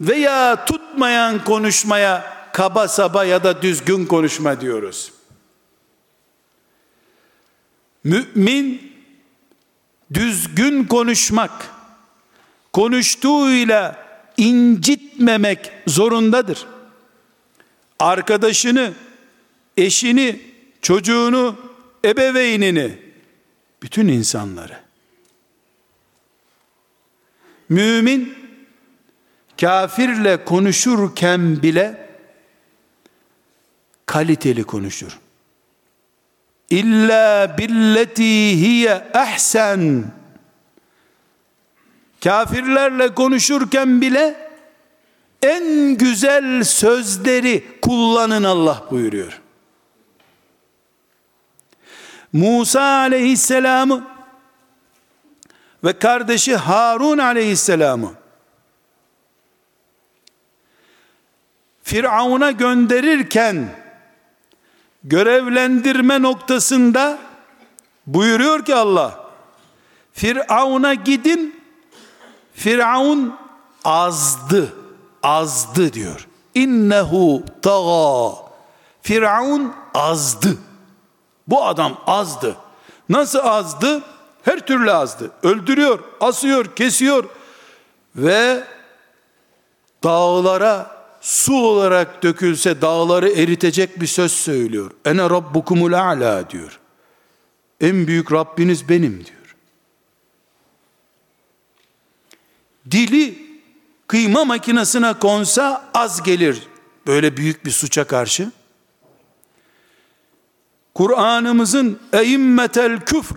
[0.02, 5.19] veya tutmayan konuşmaya kaba saba ya da düzgün konuşma diyoruz.
[8.04, 8.94] Mümin
[10.14, 11.72] düzgün konuşmak,
[12.74, 14.08] konuştuğuyla
[14.38, 16.68] incitmemek zorundadır.
[18.00, 18.94] Arkadaşını,
[19.78, 20.42] eşini,
[20.82, 21.56] çocuğunu,
[22.06, 22.98] ebeveynini,
[23.84, 24.80] bütün insanları.
[27.70, 28.34] Mümin
[29.62, 32.10] kafirle konuşurken bile
[34.06, 35.20] kaliteli konuşur.
[36.70, 40.06] İlla billeti hiye ehsen.
[42.24, 44.50] Kafirlerle konuşurken bile
[45.42, 49.42] en güzel sözleri kullanın Allah buyuruyor.
[52.34, 54.08] Musa aleyhisselamı
[55.84, 58.14] ve kardeşi Harun aleyhisselamı
[61.84, 63.79] Firavun'a gönderirken
[65.04, 67.20] görevlendirme noktasında
[68.08, 69.26] buyuruyor ki Allah
[70.14, 71.62] Firavun'a gidin
[72.54, 73.36] Firavun
[73.84, 74.74] azdı
[75.24, 76.28] azdı diyor.
[76.56, 78.36] İnnehu taga
[79.02, 80.58] Firavun azdı.
[81.48, 82.56] Bu adam azdı.
[83.10, 84.02] Nasıl azdı?
[84.44, 85.32] Her türlü azdı.
[85.44, 87.24] Öldürüyor asıyor kesiyor
[88.16, 88.64] ve
[90.04, 94.92] dağlara su olarak dökülse dağları eritecek bir söz söylüyor.
[95.06, 96.80] Ene rabbukumul a'la diyor.
[97.82, 99.56] En büyük Rabbiniz benim diyor.
[102.92, 103.50] Dili
[104.08, 106.68] kıyma makinesine konsa az gelir
[107.08, 108.52] böyle büyük bir suça karşı.
[110.96, 113.36] Kur'an'ımızın eimmetel küfr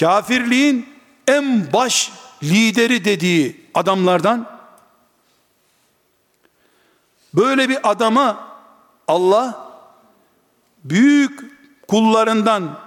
[0.00, 0.86] kafirliğin
[1.26, 2.12] en baş
[2.42, 4.55] lideri dediği adamlardan
[7.35, 8.47] böyle bir adama
[9.07, 9.71] Allah
[10.83, 11.39] büyük
[11.87, 12.79] kullarından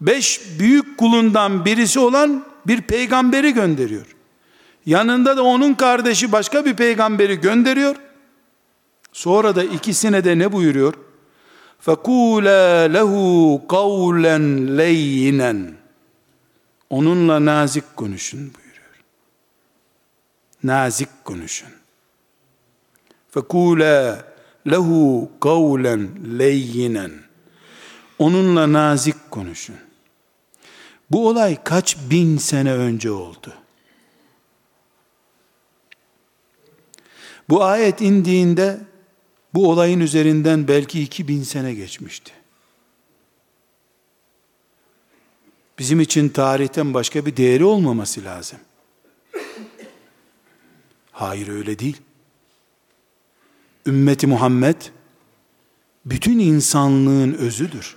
[0.00, 4.06] beş büyük kulundan birisi olan bir peygamberi gönderiyor.
[4.86, 7.96] Yanında da onun kardeşi başka bir peygamberi gönderiyor.
[9.12, 10.94] Sonra da ikisine de ne buyuruyor?
[11.86, 13.12] فَقُولَا لَهُ
[13.68, 14.38] قَوْلًا
[14.80, 15.72] لَيِّنًا
[16.90, 19.04] Onunla nazik konuşun buyuruyor.
[20.64, 21.75] Nazik konuşun.
[23.37, 24.23] Fekule
[24.67, 26.09] lehu kavlen
[26.39, 27.11] leyyinen.
[28.19, 29.75] Onunla nazik konuşun.
[31.11, 33.53] Bu olay kaç bin sene önce oldu.
[37.49, 38.79] Bu ayet indiğinde
[39.53, 42.31] bu olayın üzerinden belki 2000 sene geçmişti.
[45.79, 48.59] Bizim için tarihten başka bir değeri olmaması lazım.
[51.11, 52.06] Hayır öyle değil.
[53.87, 54.81] Ümmeti Muhammed
[56.05, 57.95] bütün insanlığın özüdür.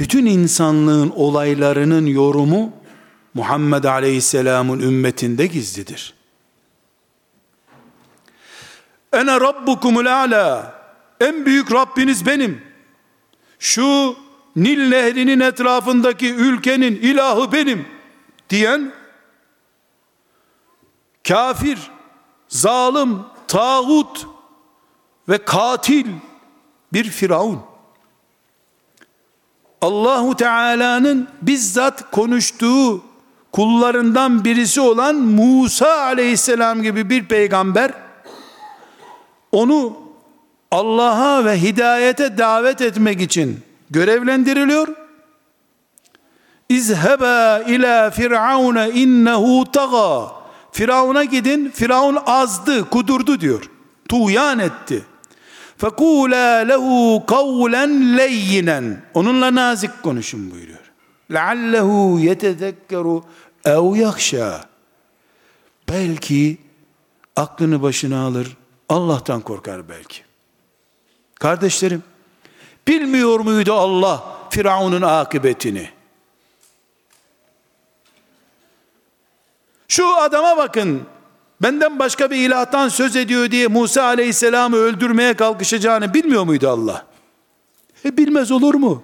[0.00, 2.72] Bütün insanlığın olaylarının yorumu
[3.34, 6.14] Muhammed Aleyhisselam'ın ümmetinde gizlidir.
[9.12, 10.74] Ene rabbukumul ala.
[11.20, 12.62] En büyük Rabbiniz benim.
[13.58, 14.16] Şu
[14.56, 17.86] Nil nehrinin etrafındaki ülkenin ilahı benim
[18.50, 18.92] diyen
[21.28, 21.78] kafir,
[22.48, 23.18] zalim,
[23.54, 24.26] tağut
[25.28, 26.06] ve katil
[26.92, 27.60] bir firavun.
[29.80, 33.02] Allahu Teala'nın bizzat konuştuğu
[33.52, 37.92] kullarından birisi olan Musa aleyhisselam gibi bir peygamber
[39.52, 39.96] onu
[40.70, 44.88] Allah'a ve hidayete davet etmek için görevlendiriliyor.
[46.68, 50.43] İzheba ila firavuna innehu taga.
[50.74, 51.70] Firavuna gidin.
[51.74, 53.70] Firavun azdı, kudurdu diyor.
[54.08, 55.04] Tuğyan etti.
[55.76, 59.02] Fekula lehu kavlen leyyinen.
[59.14, 60.92] Onunla nazik konuşun buyuruyor.
[61.32, 63.24] Leallehu yetezekkeru
[63.64, 64.64] ev yakşa.
[65.88, 66.58] Belki
[67.36, 68.56] aklını başına alır,
[68.88, 70.22] Allah'tan korkar belki.
[71.34, 72.02] Kardeşlerim,
[72.88, 75.90] bilmiyor muydu Allah Firavun'un akıbetini?
[79.88, 81.02] Şu adama bakın,
[81.62, 87.06] benden başka bir ilahtan söz ediyor diye Musa aleyhisselamı öldürmeye kalkışacağını bilmiyor muydu Allah?
[88.04, 89.02] E bilmez olur mu?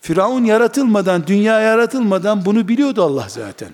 [0.00, 3.70] Firavun yaratılmadan, dünya yaratılmadan bunu biliyordu Allah zaten.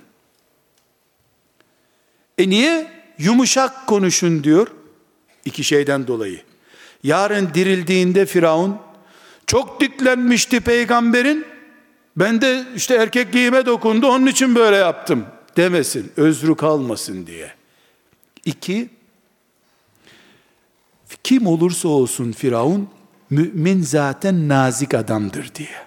[2.38, 3.00] E niye?
[3.18, 4.68] Yumuşak konuşun diyor.
[5.44, 6.42] İki şeyden dolayı.
[7.02, 8.78] Yarın dirildiğinde Firavun
[9.46, 11.46] çok diklenmişti peygamberin.
[12.16, 15.26] Ben de işte erkekliğime dokundu onun için böyle yaptım
[15.60, 16.12] demesin.
[16.16, 17.52] Özrü kalmasın diye.
[18.44, 18.90] İki,
[21.24, 22.90] kim olursa olsun Firavun
[23.30, 25.86] mümin zaten nazik adamdır diye.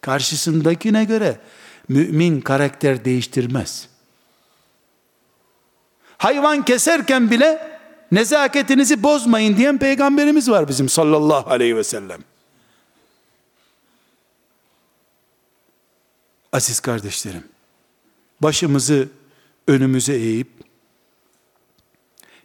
[0.00, 1.40] Karşısındakine göre
[1.88, 3.88] mümin karakter değiştirmez.
[6.18, 7.78] Hayvan keserken bile
[8.12, 12.20] nezaketinizi bozmayın diyen peygamberimiz var bizim sallallahu aleyhi ve sellem.
[16.52, 17.44] Aziz kardeşlerim,
[18.40, 19.08] başımızı
[19.68, 20.48] önümüze eğip,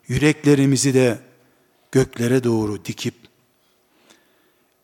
[0.08, 1.20] yüreklerimizi de
[1.92, 3.16] göklere doğru dikip,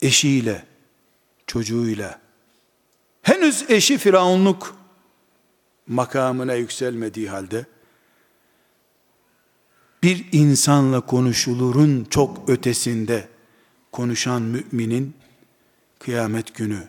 [0.01, 0.65] eşiyle,
[1.47, 2.21] çocuğuyla,
[3.21, 4.75] henüz eşi firavunluk
[5.87, 7.65] makamına yükselmediği halde,
[10.03, 13.27] bir insanla konuşulurun çok ötesinde
[13.91, 15.13] konuşan müminin
[15.99, 16.87] kıyamet günü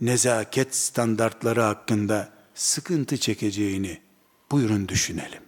[0.00, 4.00] nezaket standartları hakkında sıkıntı çekeceğini
[4.50, 5.42] buyurun düşünelim.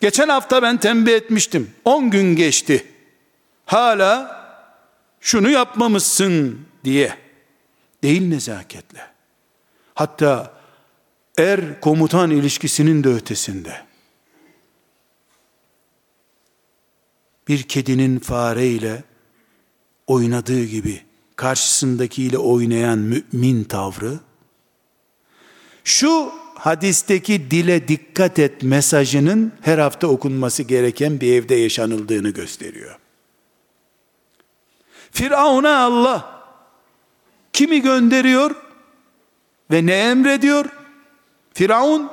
[0.00, 1.70] Geçen hafta ben tembih etmiştim.
[1.84, 2.86] 10 gün geçti.
[3.66, 4.44] Hala
[5.20, 7.18] şunu yapmamışsın diye.
[8.02, 9.06] Değil nezaketle.
[9.94, 10.60] Hatta
[11.38, 13.84] er komutan ilişkisinin de ötesinde.
[17.48, 19.04] bir kedinin fareyle
[20.06, 21.02] oynadığı gibi
[21.36, 24.20] karşısındakiyle oynayan mümin tavrı
[25.84, 32.98] Şu hadisteki dile dikkat et mesajının her hafta okunması gereken bir evde yaşanıldığını gösteriyor.
[35.10, 36.44] Firavun'a Allah
[37.52, 38.56] kimi gönderiyor
[39.70, 40.64] ve ne emrediyor?
[41.54, 42.10] Firavun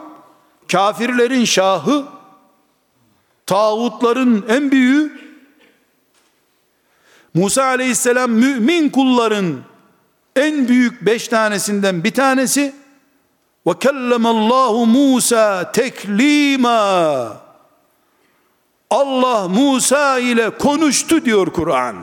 [0.71, 2.05] kafirlerin şahı,
[3.45, 5.21] tağutların en büyüğü,
[7.33, 9.61] Musa aleyhisselam mümin kulların
[10.35, 12.80] en büyük beş tanesinden bir tanesi
[13.67, 17.37] ve kellemallahu Musa teklima.
[18.89, 21.95] Allah Musa ile konuştu diyor Kur'an.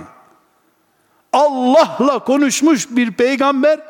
[1.33, 3.81] Allah'la konuşmuş bir peygamber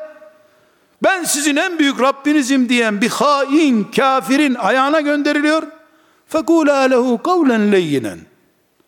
[1.03, 5.63] ben sizin en büyük Rabbinizim diyen bir hain kafirin ayağına gönderiliyor.
[6.27, 8.19] Fekula lehu kavlen leyyinen.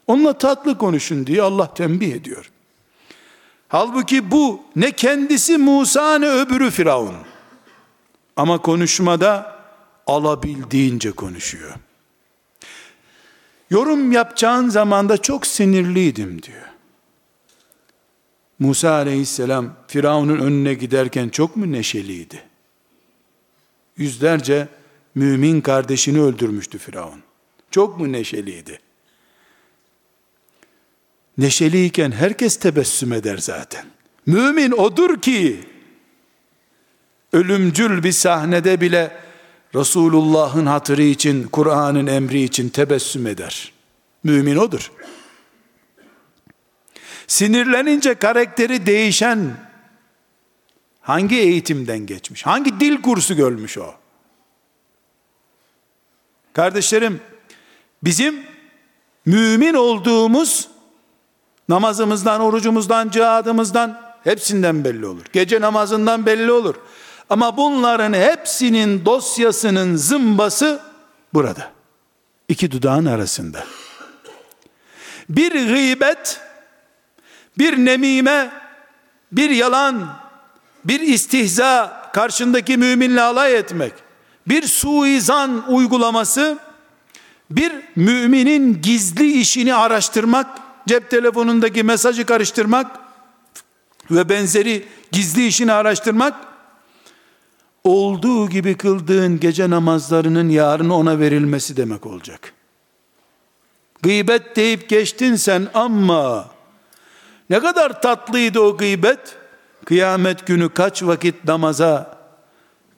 [0.08, 2.52] Onunla tatlı konuşun diye Allah tembih ediyor.
[3.68, 7.16] Halbuki bu ne kendisi Musa ne öbürü Firavun.
[8.42, 9.60] Ama konuşmada
[10.08, 11.74] alabildiğince konuşuyor.
[13.70, 16.66] Yorum yapacağın zamanda çok sinirliydim diyor.
[18.60, 22.44] Musa aleyhisselam Firavun'un önüne giderken çok mu neşeliydi?
[23.98, 24.68] Yüzlerce
[25.16, 27.22] mümin kardeşini öldürmüştü Firavun.
[27.72, 28.80] Çok mu neşeliydi?
[31.38, 33.86] Neşeliyken herkes tebessüm eder zaten.
[34.26, 35.71] Mümin odur ki
[37.34, 39.18] ölümcül bir sahnede bile
[39.76, 43.74] Resulullah'ın hatırı için, Kur'an'ın emri için tebessüm eder.
[44.24, 44.92] Mümin odur.
[47.28, 49.58] Sinirlenince karakteri değişen
[51.02, 52.46] hangi eğitimden geçmiş?
[52.46, 53.94] Hangi dil kursu görmüş o?
[56.54, 57.22] Kardeşlerim,
[58.04, 58.44] bizim
[59.26, 60.68] mümin olduğumuz
[61.70, 65.26] namazımızdan, orucumuzdan, cihadımızdan hepsinden belli olur.
[65.34, 66.76] Gece namazından belli olur.
[67.32, 70.80] Ama bunların hepsinin dosyasının zımbası
[71.34, 71.72] burada.
[72.48, 73.64] İki dudağın arasında.
[75.30, 76.40] Bir gıybet,
[77.58, 78.52] bir nemime,
[79.32, 80.14] bir yalan,
[80.86, 83.94] bir istihza, karşındaki müminle alay etmek,
[84.48, 86.60] bir suizan uygulaması,
[87.52, 90.48] bir müminin gizli işini araştırmak,
[90.88, 93.00] cep telefonundaki mesajı karıştırmak
[94.12, 96.51] ve benzeri gizli işini araştırmak,
[97.84, 102.54] olduğu gibi kıldığın gece namazlarının yarın ona verilmesi demek olacak.
[104.02, 106.50] Gıybet deyip geçtin sen ama
[107.50, 109.38] ne kadar tatlıydı o gıybet?
[109.86, 112.18] Kıyamet günü kaç vakit namaza,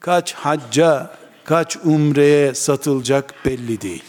[0.00, 4.04] kaç hacca, kaç umreye satılacak belli değil.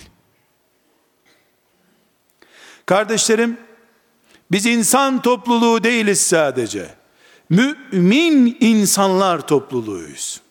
[2.85, 3.57] Kardeşlerim,
[4.51, 6.89] biz insan topluluğu değiliz sadece.
[7.49, 10.44] Mümin insanlar topluluğuyuz.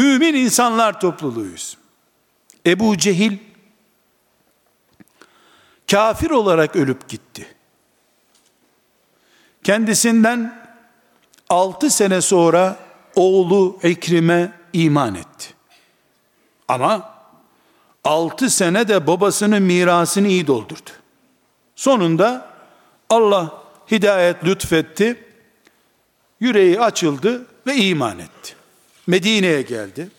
[0.00, 1.76] Mümin insanlar topluluğuyuz.
[2.66, 3.38] Ebu Cehil
[5.90, 7.54] kafir olarak ölüp gitti.
[9.64, 10.66] Kendisinden
[11.48, 12.76] altı sene sonra
[13.14, 15.54] oğlu Ekrime iman etti.
[16.68, 17.14] Ama
[18.04, 20.90] altı sene de babasının mirasını iyi doldurdu.
[21.76, 22.50] Sonunda
[23.10, 25.24] Allah hidayet lütfetti.
[26.40, 28.59] Yüreği açıldı ve iman etti.
[29.10, 30.10] Medine'ye geldi.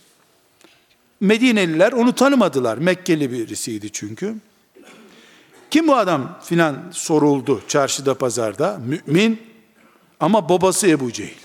[1.19, 2.77] Medineliler onu tanımadılar.
[2.77, 4.35] Mekkeli birisiydi çünkü.
[5.71, 8.81] Kim bu adam filan soruldu çarşıda pazarda.
[8.85, 9.41] Mümin
[10.19, 11.37] ama babası Ebu Cehil.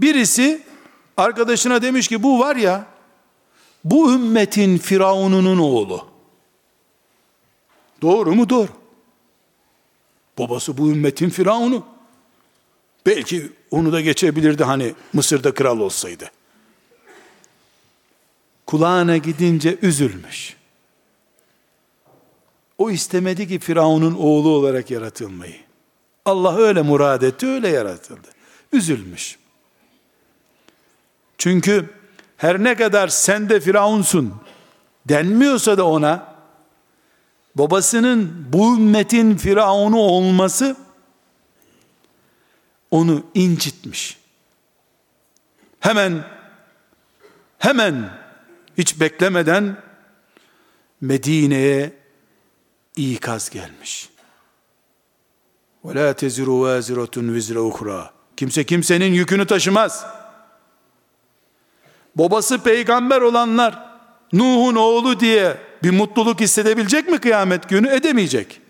[0.00, 0.62] Birisi
[1.16, 2.86] arkadaşına demiş ki bu var ya
[3.84, 6.06] bu ümmetin firavununun oğlu.
[8.02, 8.48] Doğru mu?
[8.48, 8.68] Doğru.
[10.38, 11.86] Babası bu ümmetin firavunu.
[13.06, 16.30] Belki onu da geçebilirdi hani Mısır'da kral olsaydı.
[18.66, 20.56] Kulağına gidince üzülmüş.
[22.78, 25.56] O istemedi ki Firavun'un oğlu olarak yaratılmayı.
[26.24, 28.28] Allah öyle murad etti, öyle yaratıldı.
[28.72, 29.38] Üzülmüş.
[31.38, 31.90] Çünkü
[32.36, 34.34] her ne kadar sen de Firavunsun
[35.08, 36.34] denmiyorsa da ona
[37.54, 40.76] babasının bu ümmetin Firavunu olması
[42.92, 44.18] onu incitmiş.
[45.80, 46.24] Hemen
[47.58, 48.10] hemen
[48.78, 49.76] hiç beklemeden
[51.00, 51.92] Medine'ye
[52.96, 54.08] ikaz gelmiş.
[55.84, 58.10] Ve la teziru vaziratun vizre uhra.
[58.36, 60.06] Kimse kimsenin yükünü taşımaz.
[62.16, 63.92] Babası peygamber olanlar
[64.32, 67.88] Nuh'un oğlu diye bir mutluluk hissedebilecek mi kıyamet günü?
[67.88, 68.60] Edemeyecek.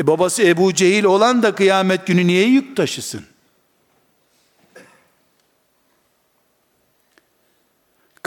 [0.00, 3.24] E babası Ebu Cehil olan da kıyamet günü niye yük taşısın?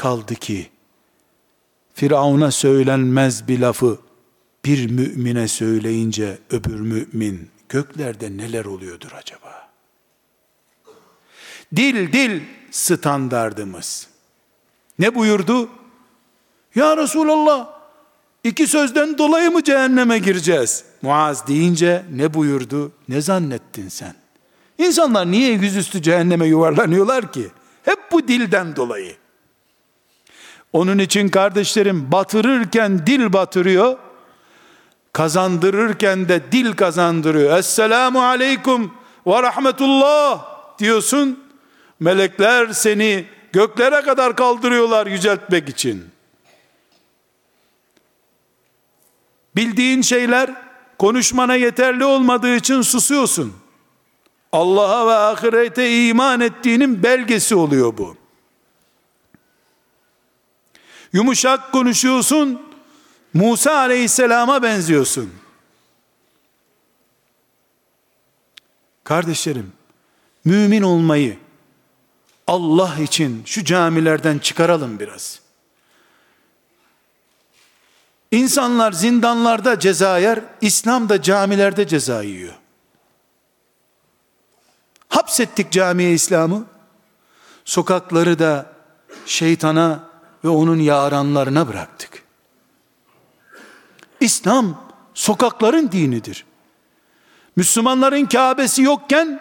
[0.04, 0.70] Kaldı ki
[1.94, 4.00] Firavun'a söylenmez bir lafı
[4.66, 9.70] bir mümine söyleyince öbür mümin göklerde neler oluyordur acaba?
[11.76, 12.42] Dil dil
[12.72, 14.08] standardımız.
[15.00, 15.70] Ne buyurdu?
[16.76, 17.70] Ya Resulallah
[18.44, 20.84] iki sözden dolayı mı cehenneme gireceğiz?
[21.02, 22.92] Muaz deyince ne buyurdu?
[23.10, 24.16] Ne zannettin sen?
[24.78, 27.48] İnsanlar niye yüzüstü cehenneme yuvarlanıyorlar ki?
[27.84, 29.23] Hep bu dilden dolayı.
[30.74, 33.98] Onun için kardeşlerim batırırken dil batırıyor,
[35.14, 37.58] kazandırırken de dil kazandırıyor.
[37.58, 38.92] Esselamu aleyküm
[39.28, 40.46] ve rahmetullah
[40.80, 41.44] diyorsun.
[42.00, 46.06] Melekler seni göklere kadar kaldırıyorlar yüceltmek için.
[49.56, 50.52] Bildiğin şeyler
[51.00, 53.54] konuşmana yeterli olmadığı için susuyorsun.
[54.52, 58.23] Allah'a ve ahirete iman ettiğinin belgesi oluyor bu.
[61.14, 62.62] Yumuşak konuşuyorsun,
[63.34, 65.34] Musa aleyhisselama benziyorsun.
[69.04, 69.72] Kardeşlerim,
[70.46, 71.38] mümin olmayı
[72.48, 75.40] Allah için şu camilerden çıkaralım biraz.
[78.32, 82.54] İnsanlar zindanlarda ceza yer, İslam da camilerde ceza yiyor.
[85.10, 86.66] Hapsettik camiye İslam'ı.
[87.66, 88.74] Sokakları da
[89.26, 90.13] şeytana
[90.44, 92.24] ve onun yaranlarına bıraktık.
[94.20, 94.84] İslam
[95.14, 96.46] sokakların dinidir.
[97.56, 99.40] Müslümanların Kabe'si yokken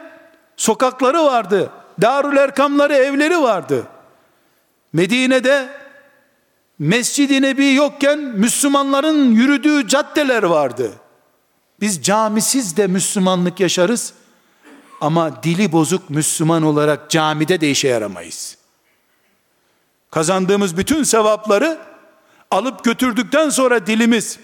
[0.57, 1.70] sokakları vardı.
[2.03, 3.86] Darül Erkamları, evleri vardı.
[4.92, 5.68] Medine'de
[6.78, 10.92] Mescid-i Nebi yokken Müslümanların yürüdüğü caddeler vardı.
[11.80, 14.12] Biz camisiz de Müslümanlık yaşarız.
[15.00, 18.57] Ama dili bozuk Müslüman olarak camide de işe yaramayız.
[20.12, 21.78] Kazandığımız bütün sevapları
[22.50, 24.38] alıp götürdükten sonra dilimiz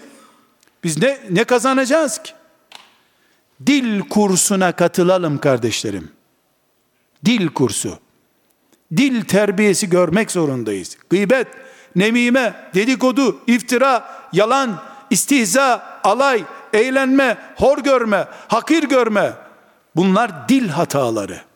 [0.83, 2.31] biz ne ne kazanacağız ki?
[3.65, 6.11] Dil kursuna katılalım kardeşlerim.
[7.25, 7.99] Dil kursu.
[8.97, 10.97] Dil terbiyesi görmek zorundayız.
[11.09, 11.47] Gıybet,
[11.95, 16.43] nemime, dedikodu, iftira, yalan, istihza, alay,
[16.73, 19.33] eğlenme, hor görme, hakir görme.
[19.95, 21.48] Bunlar dil hataları.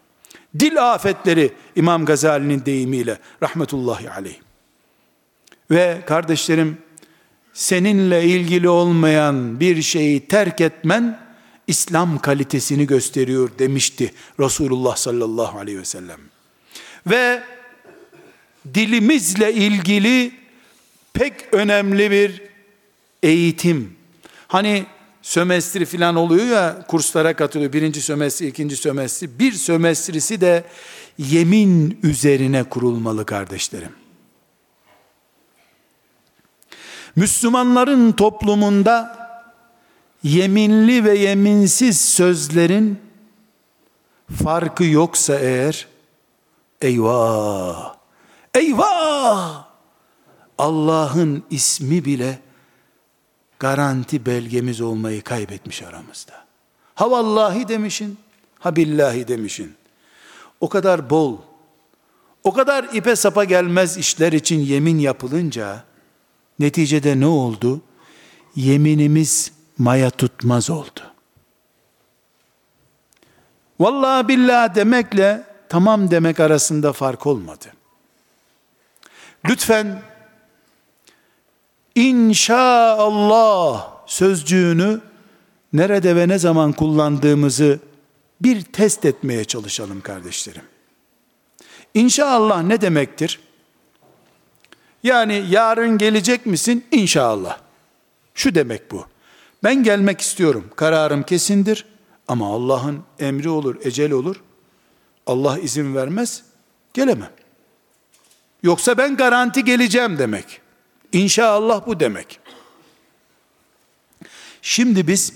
[0.59, 4.35] Dil afetleri İmam Gazali'nin deyimiyle rahmetullahi aleyh.
[5.71, 6.77] Ve kardeşlerim
[7.53, 11.19] seninle ilgili olmayan bir şeyi terk etmen
[11.67, 16.19] İslam kalitesini gösteriyor demişti Resulullah sallallahu aleyhi ve sellem.
[17.07, 17.43] Ve
[18.73, 20.31] dilimizle ilgili
[21.13, 22.41] pek önemli bir
[23.23, 23.95] eğitim.
[24.47, 24.85] Hani
[25.23, 27.73] sömestri falan oluyor ya kurslara katılıyor.
[27.73, 29.39] Birinci sömestri, ikinci sömestri.
[29.39, 30.63] Bir sömestrisi de
[31.17, 33.91] yemin üzerine kurulmalı kardeşlerim.
[37.15, 39.23] Müslümanların toplumunda
[40.23, 42.99] yeminli ve yeminsiz sözlerin
[44.43, 45.87] farkı yoksa eğer
[46.81, 47.95] eyvah
[48.55, 49.65] eyvah
[50.57, 52.39] Allah'ın ismi bile
[53.63, 56.33] garanti belgemiz olmayı kaybetmiş aramızda.
[56.95, 58.17] Ha vallahi demişin,
[58.59, 59.75] ha billahi demişin.
[60.61, 61.37] O kadar bol,
[62.43, 65.83] o kadar ipe sapa gelmez işler için yemin yapılınca
[66.59, 67.81] neticede ne oldu?
[68.55, 71.01] Yeminimiz maya tutmaz oldu.
[73.79, 77.65] Vallahi billahi demekle tamam demek arasında fark olmadı.
[79.49, 80.01] Lütfen
[81.95, 85.01] İnşaallah sözcüğünü
[85.73, 87.79] nerede ve ne zaman kullandığımızı
[88.41, 90.61] bir test etmeye çalışalım kardeşlerim.
[91.93, 93.39] İnşallah ne demektir?
[95.03, 96.85] Yani yarın gelecek misin?
[96.91, 97.59] İnşallah.
[98.35, 99.05] Şu demek bu.
[99.63, 100.69] Ben gelmek istiyorum.
[100.75, 101.85] Kararım kesindir.
[102.27, 104.35] Ama Allah'ın emri olur, ecel olur.
[105.25, 106.43] Allah izin vermez.
[106.93, 107.31] Gelemem.
[108.63, 110.62] Yoksa ben garanti geleceğim demek.
[111.13, 112.39] İnşallah bu demek.
[114.61, 115.33] Şimdi biz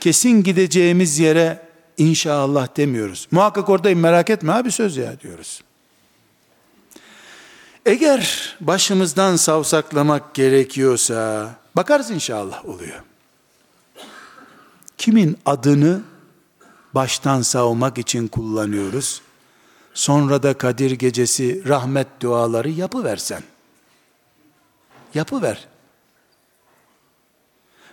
[0.00, 3.28] kesin gideceğimiz yere inşallah demiyoruz.
[3.30, 5.62] Muhakkak oradayım merak etme abi söz ya diyoruz.
[7.86, 13.02] Eğer başımızdan savsaklamak gerekiyorsa bakarız inşallah oluyor.
[14.98, 16.02] Kimin adını
[16.94, 19.22] baştan savmak için kullanıyoruz?
[19.94, 23.42] Sonra da Kadir gecesi rahmet duaları yapıversen.
[25.14, 25.68] Yapıver.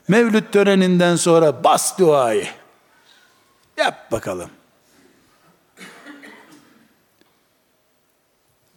[0.07, 2.47] Mevlüt töreninden sonra bas duayı.
[3.77, 4.49] Yap bakalım.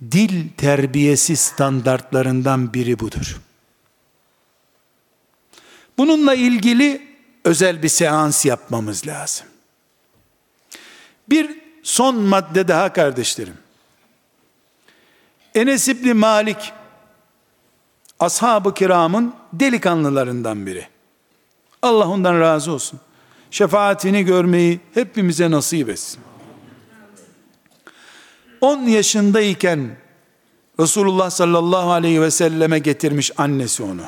[0.02, 3.40] dil terbiyesi standartlarından biri budur.
[5.98, 9.46] Bununla ilgili özel bir seans yapmamız lazım.
[11.28, 13.58] Bir son madde daha kardeşlerim.
[15.54, 16.72] Enes İbni Malik
[18.20, 20.86] ashab-ı kiramın delikanlılarından biri.
[21.82, 23.00] Allah ondan razı olsun.
[23.50, 26.20] Şefaatini görmeyi hepimize nasip etsin.
[28.60, 29.96] 10 yaşındayken
[30.80, 34.02] Resulullah sallallahu aleyhi ve selleme getirmiş annesi onu.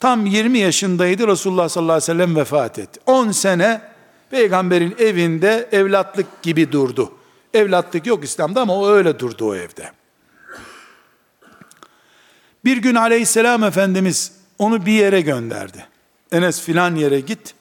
[0.00, 3.00] Tam 20 yaşındaydı Resulullah sallallahu aleyhi ve sellem vefat etti.
[3.06, 3.80] 10 sene
[4.30, 7.12] peygamberin evinde evlatlık gibi durdu.
[7.54, 9.92] Evlatlık yok İslam'da ama o öyle durdu o evde.
[12.66, 15.86] Bir gün aleyhisselam efendimiz onu bir yere gönderdi.
[16.32, 17.54] Enes filan yere git.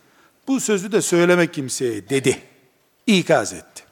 [0.48, 2.42] Bu sözü de söyleme kimseye dedi.
[3.08, 3.84] İkaz etti.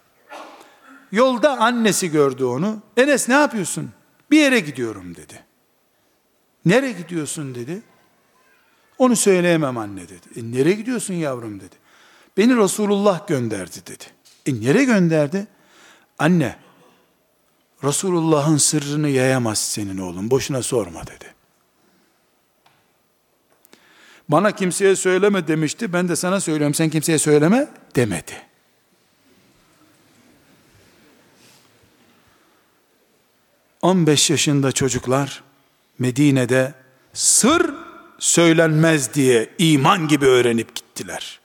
[1.12, 2.82] Yolda annesi gördü onu.
[2.98, 3.92] Enes ne yapıyorsun?
[4.32, 5.44] Bir yere gidiyorum dedi.
[6.66, 7.82] Nereye gidiyorsun dedi.
[8.98, 10.28] Onu söyleyemem anne dedi.
[10.40, 11.76] E, nereye gidiyorsun yavrum dedi.
[12.38, 14.04] Beni Resulullah gönderdi dedi.
[14.46, 15.48] E nereye gönderdi?
[16.20, 16.56] Anne,
[17.84, 20.32] Resulullah'ın sırrını yayamaz senin oğlum.
[20.32, 21.34] Boşuna sorma dedi.
[24.30, 25.94] Bana kimseye söyleme demişti.
[25.94, 26.74] Ben de sana söylüyorum.
[26.74, 28.34] Sen kimseye söyleme demedi.
[33.82, 35.44] On beş yaşında çocuklar
[36.00, 36.74] Medine'de
[37.14, 37.74] sır
[38.20, 41.40] söylenmez diye iman gibi öğrenip gittiler.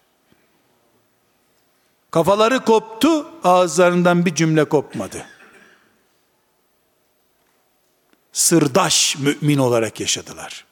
[2.10, 5.26] Kafaları koptu, ağızlarından bir cümle kopmadı.
[8.38, 10.64] Sırdaş mümin olarak yaşadılar.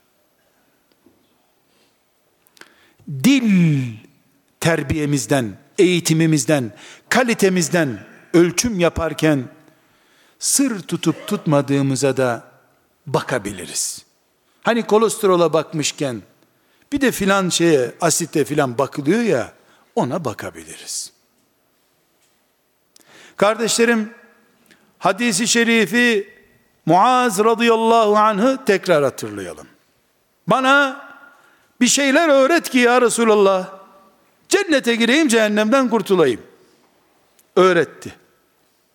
[3.08, 3.92] Dil
[4.60, 6.72] terbiyemizden, eğitimimizden,
[7.08, 9.48] kalitemizden ölçüm yaparken
[10.38, 12.52] sır tutup tutmadığımıza da
[13.06, 14.04] bakabiliriz.
[14.62, 16.22] Hani kolesterola bakmışken
[16.92, 19.52] bir de filan şeye asite filan bakılıyor ya
[19.94, 21.12] ona bakabiliriz.
[23.36, 24.14] Kardeşlerim
[24.98, 26.35] hadisi şerifi
[26.86, 29.66] Muaz radıyallahu anh'ı tekrar hatırlayalım.
[30.46, 31.00] Bana
[31.80, 33.68] bir şeyler öğret ki ya Resulallah
[34.48, 36.40] cennete gireyim cehennemden kurtulayım.
[37.56, 38.14] Öğretti.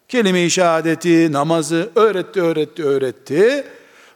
[0.07, 3.67] Kelime-i şehadeti, namazı öğretti, öğretti, öğretti.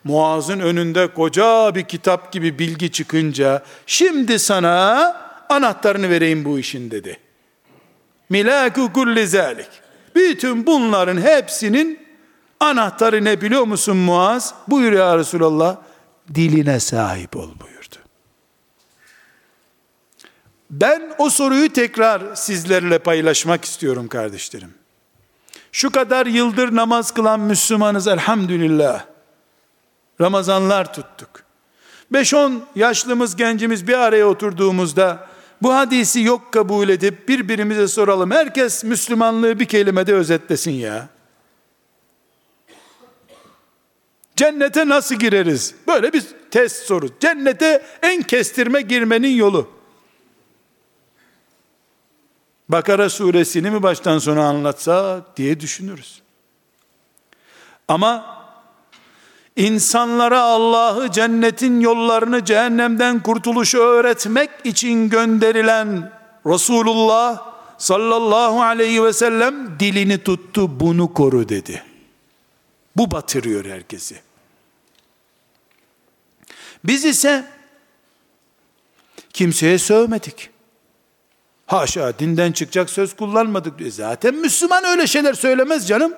[0.03, 5.15] Muaz'ın önünde koca bir kitap gibi bilgi çıkınca şimdi sana
[5.49, 7.17] anahtarını vereyim bu işin dedi.
[8.29, 9.69] Milaku kulli zalik.
[10.15, 12.04] Bütün bunların hepsinin
[12.65, 14.53] anahtarı ne biliyor musun Muaz?
[14.67, 15.77] Buyur ya Resulallah.
[16.35, 17.95] Diline sahip ol buyurdu.
[20.69, 24.73] Ben o soruyu tekrar sizlerle paylaşmak istiyorum kardeşlerim.
[25.71, 29.05] Şu kadar yıldır namaz kılan Müslümanız elhamdülillah.
[30.21, 31.29] Ramazanlar tuttuk.
[32.13, 35.27] 5-10 yaşlımız gencimiz bir araya oturduğumuzda
[35.61, 38.31] bu hadisi yok kabul edip birbirimize soralım.
[38.31, 41.14] Herkes Müslümanlığı bir kelimede özetlesin ya.
[44.35, 45.75] Cennete nasıl gireriz?
[45.87, 47.09] Böyle bir test soru.
[47.19, 49.69] Cennete en kestirme girmenin yolu.
[52.69, 56.21] Bakara suresini mi baştan sona anlatsa diye düşünürüz.
[57.87, 58.37] Ama
[59.55, 66.11] insanlara Allah'ı cennetin yollarını cehennemden kurtuluşu öğretmek için gönderilen
[66.45, 71.83] Resulullah sallallahu aleyhi ve sellem dilini tuttu bunu koru dedi.
[72.95, 74.24] Bu batırıyor herkesi.
[76.87, 77.45] Biz ise
[79.33, 80.49] kimseye sövmedik.
[81.65, 83.91] Haşa dinden çıkacak söz kullanmadık diyor.
[83.91, 86.13] Zaten Müslüman öyle şeyler söylemez canım.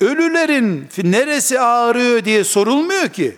[0.00, 3.36] Ölülerin neresi ağrıyor diye sorulmuyor ki.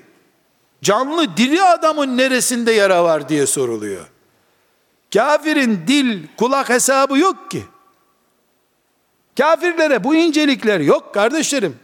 [0.83, 4.07] Canlı diri adamın neresinde yara var diye soruluyor.
[5.15, 7.65] Kafirin dil kulak hesabı yok ki.
[9.39, 11.77] Kafirlere bu incelikler yok kardeşlerim.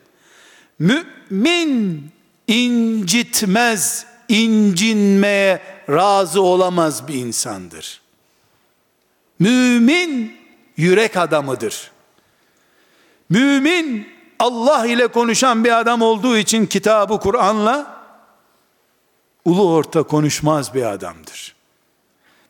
[0.79, 2.11] Mümin
[2.51, 8.01] incitmez, incinmeye razı olamaz bir insandır.
[9.39, 10.37] Mümin
[10.77, 11.91] yürek adamıdır.
[13.29, 18.05] Mümin Allah ile konuşan bir adam olduğu için kitabı Kur'an'la
[19.45, 21.55] ulu orta konuşmaz bir adamdır.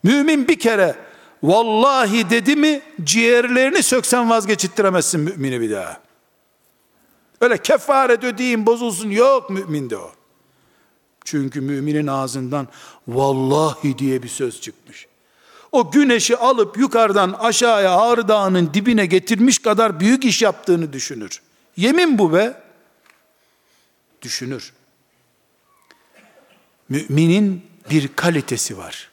[0.03, 0.95] Mümin bir kere
[1.43, 6.10] vallahi dedi mi ciğerlerini söksen vazgeçittiremezsin mümini bir daha.
[7.41, 10.11] Öyle kefaret ödeyeyim bozulsun yok müminde o.
[11.25, 12.67] Çünkü müminin ağzından
[13.07, 15.07] vallahi diye bir söz çıkmış.
[15.71, 21.41] O güneşi alıp yukarıdan aşağıya Ağrı Dağı'nın dibine getirmiş kadar büyük iş yaptığını düşünür.
[21.77, 22.63] Yemin bu be.
[24.21, 24.73] Düşünür.
[26.89, 29.11] Müminin bir kalitesi var.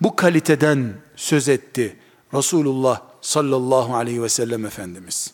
[0.00, 1.96] Bu kaliteden söz etti
[2.34, 5.33] Resulullah sallallahu aleyhi ve sellem Efendimiz.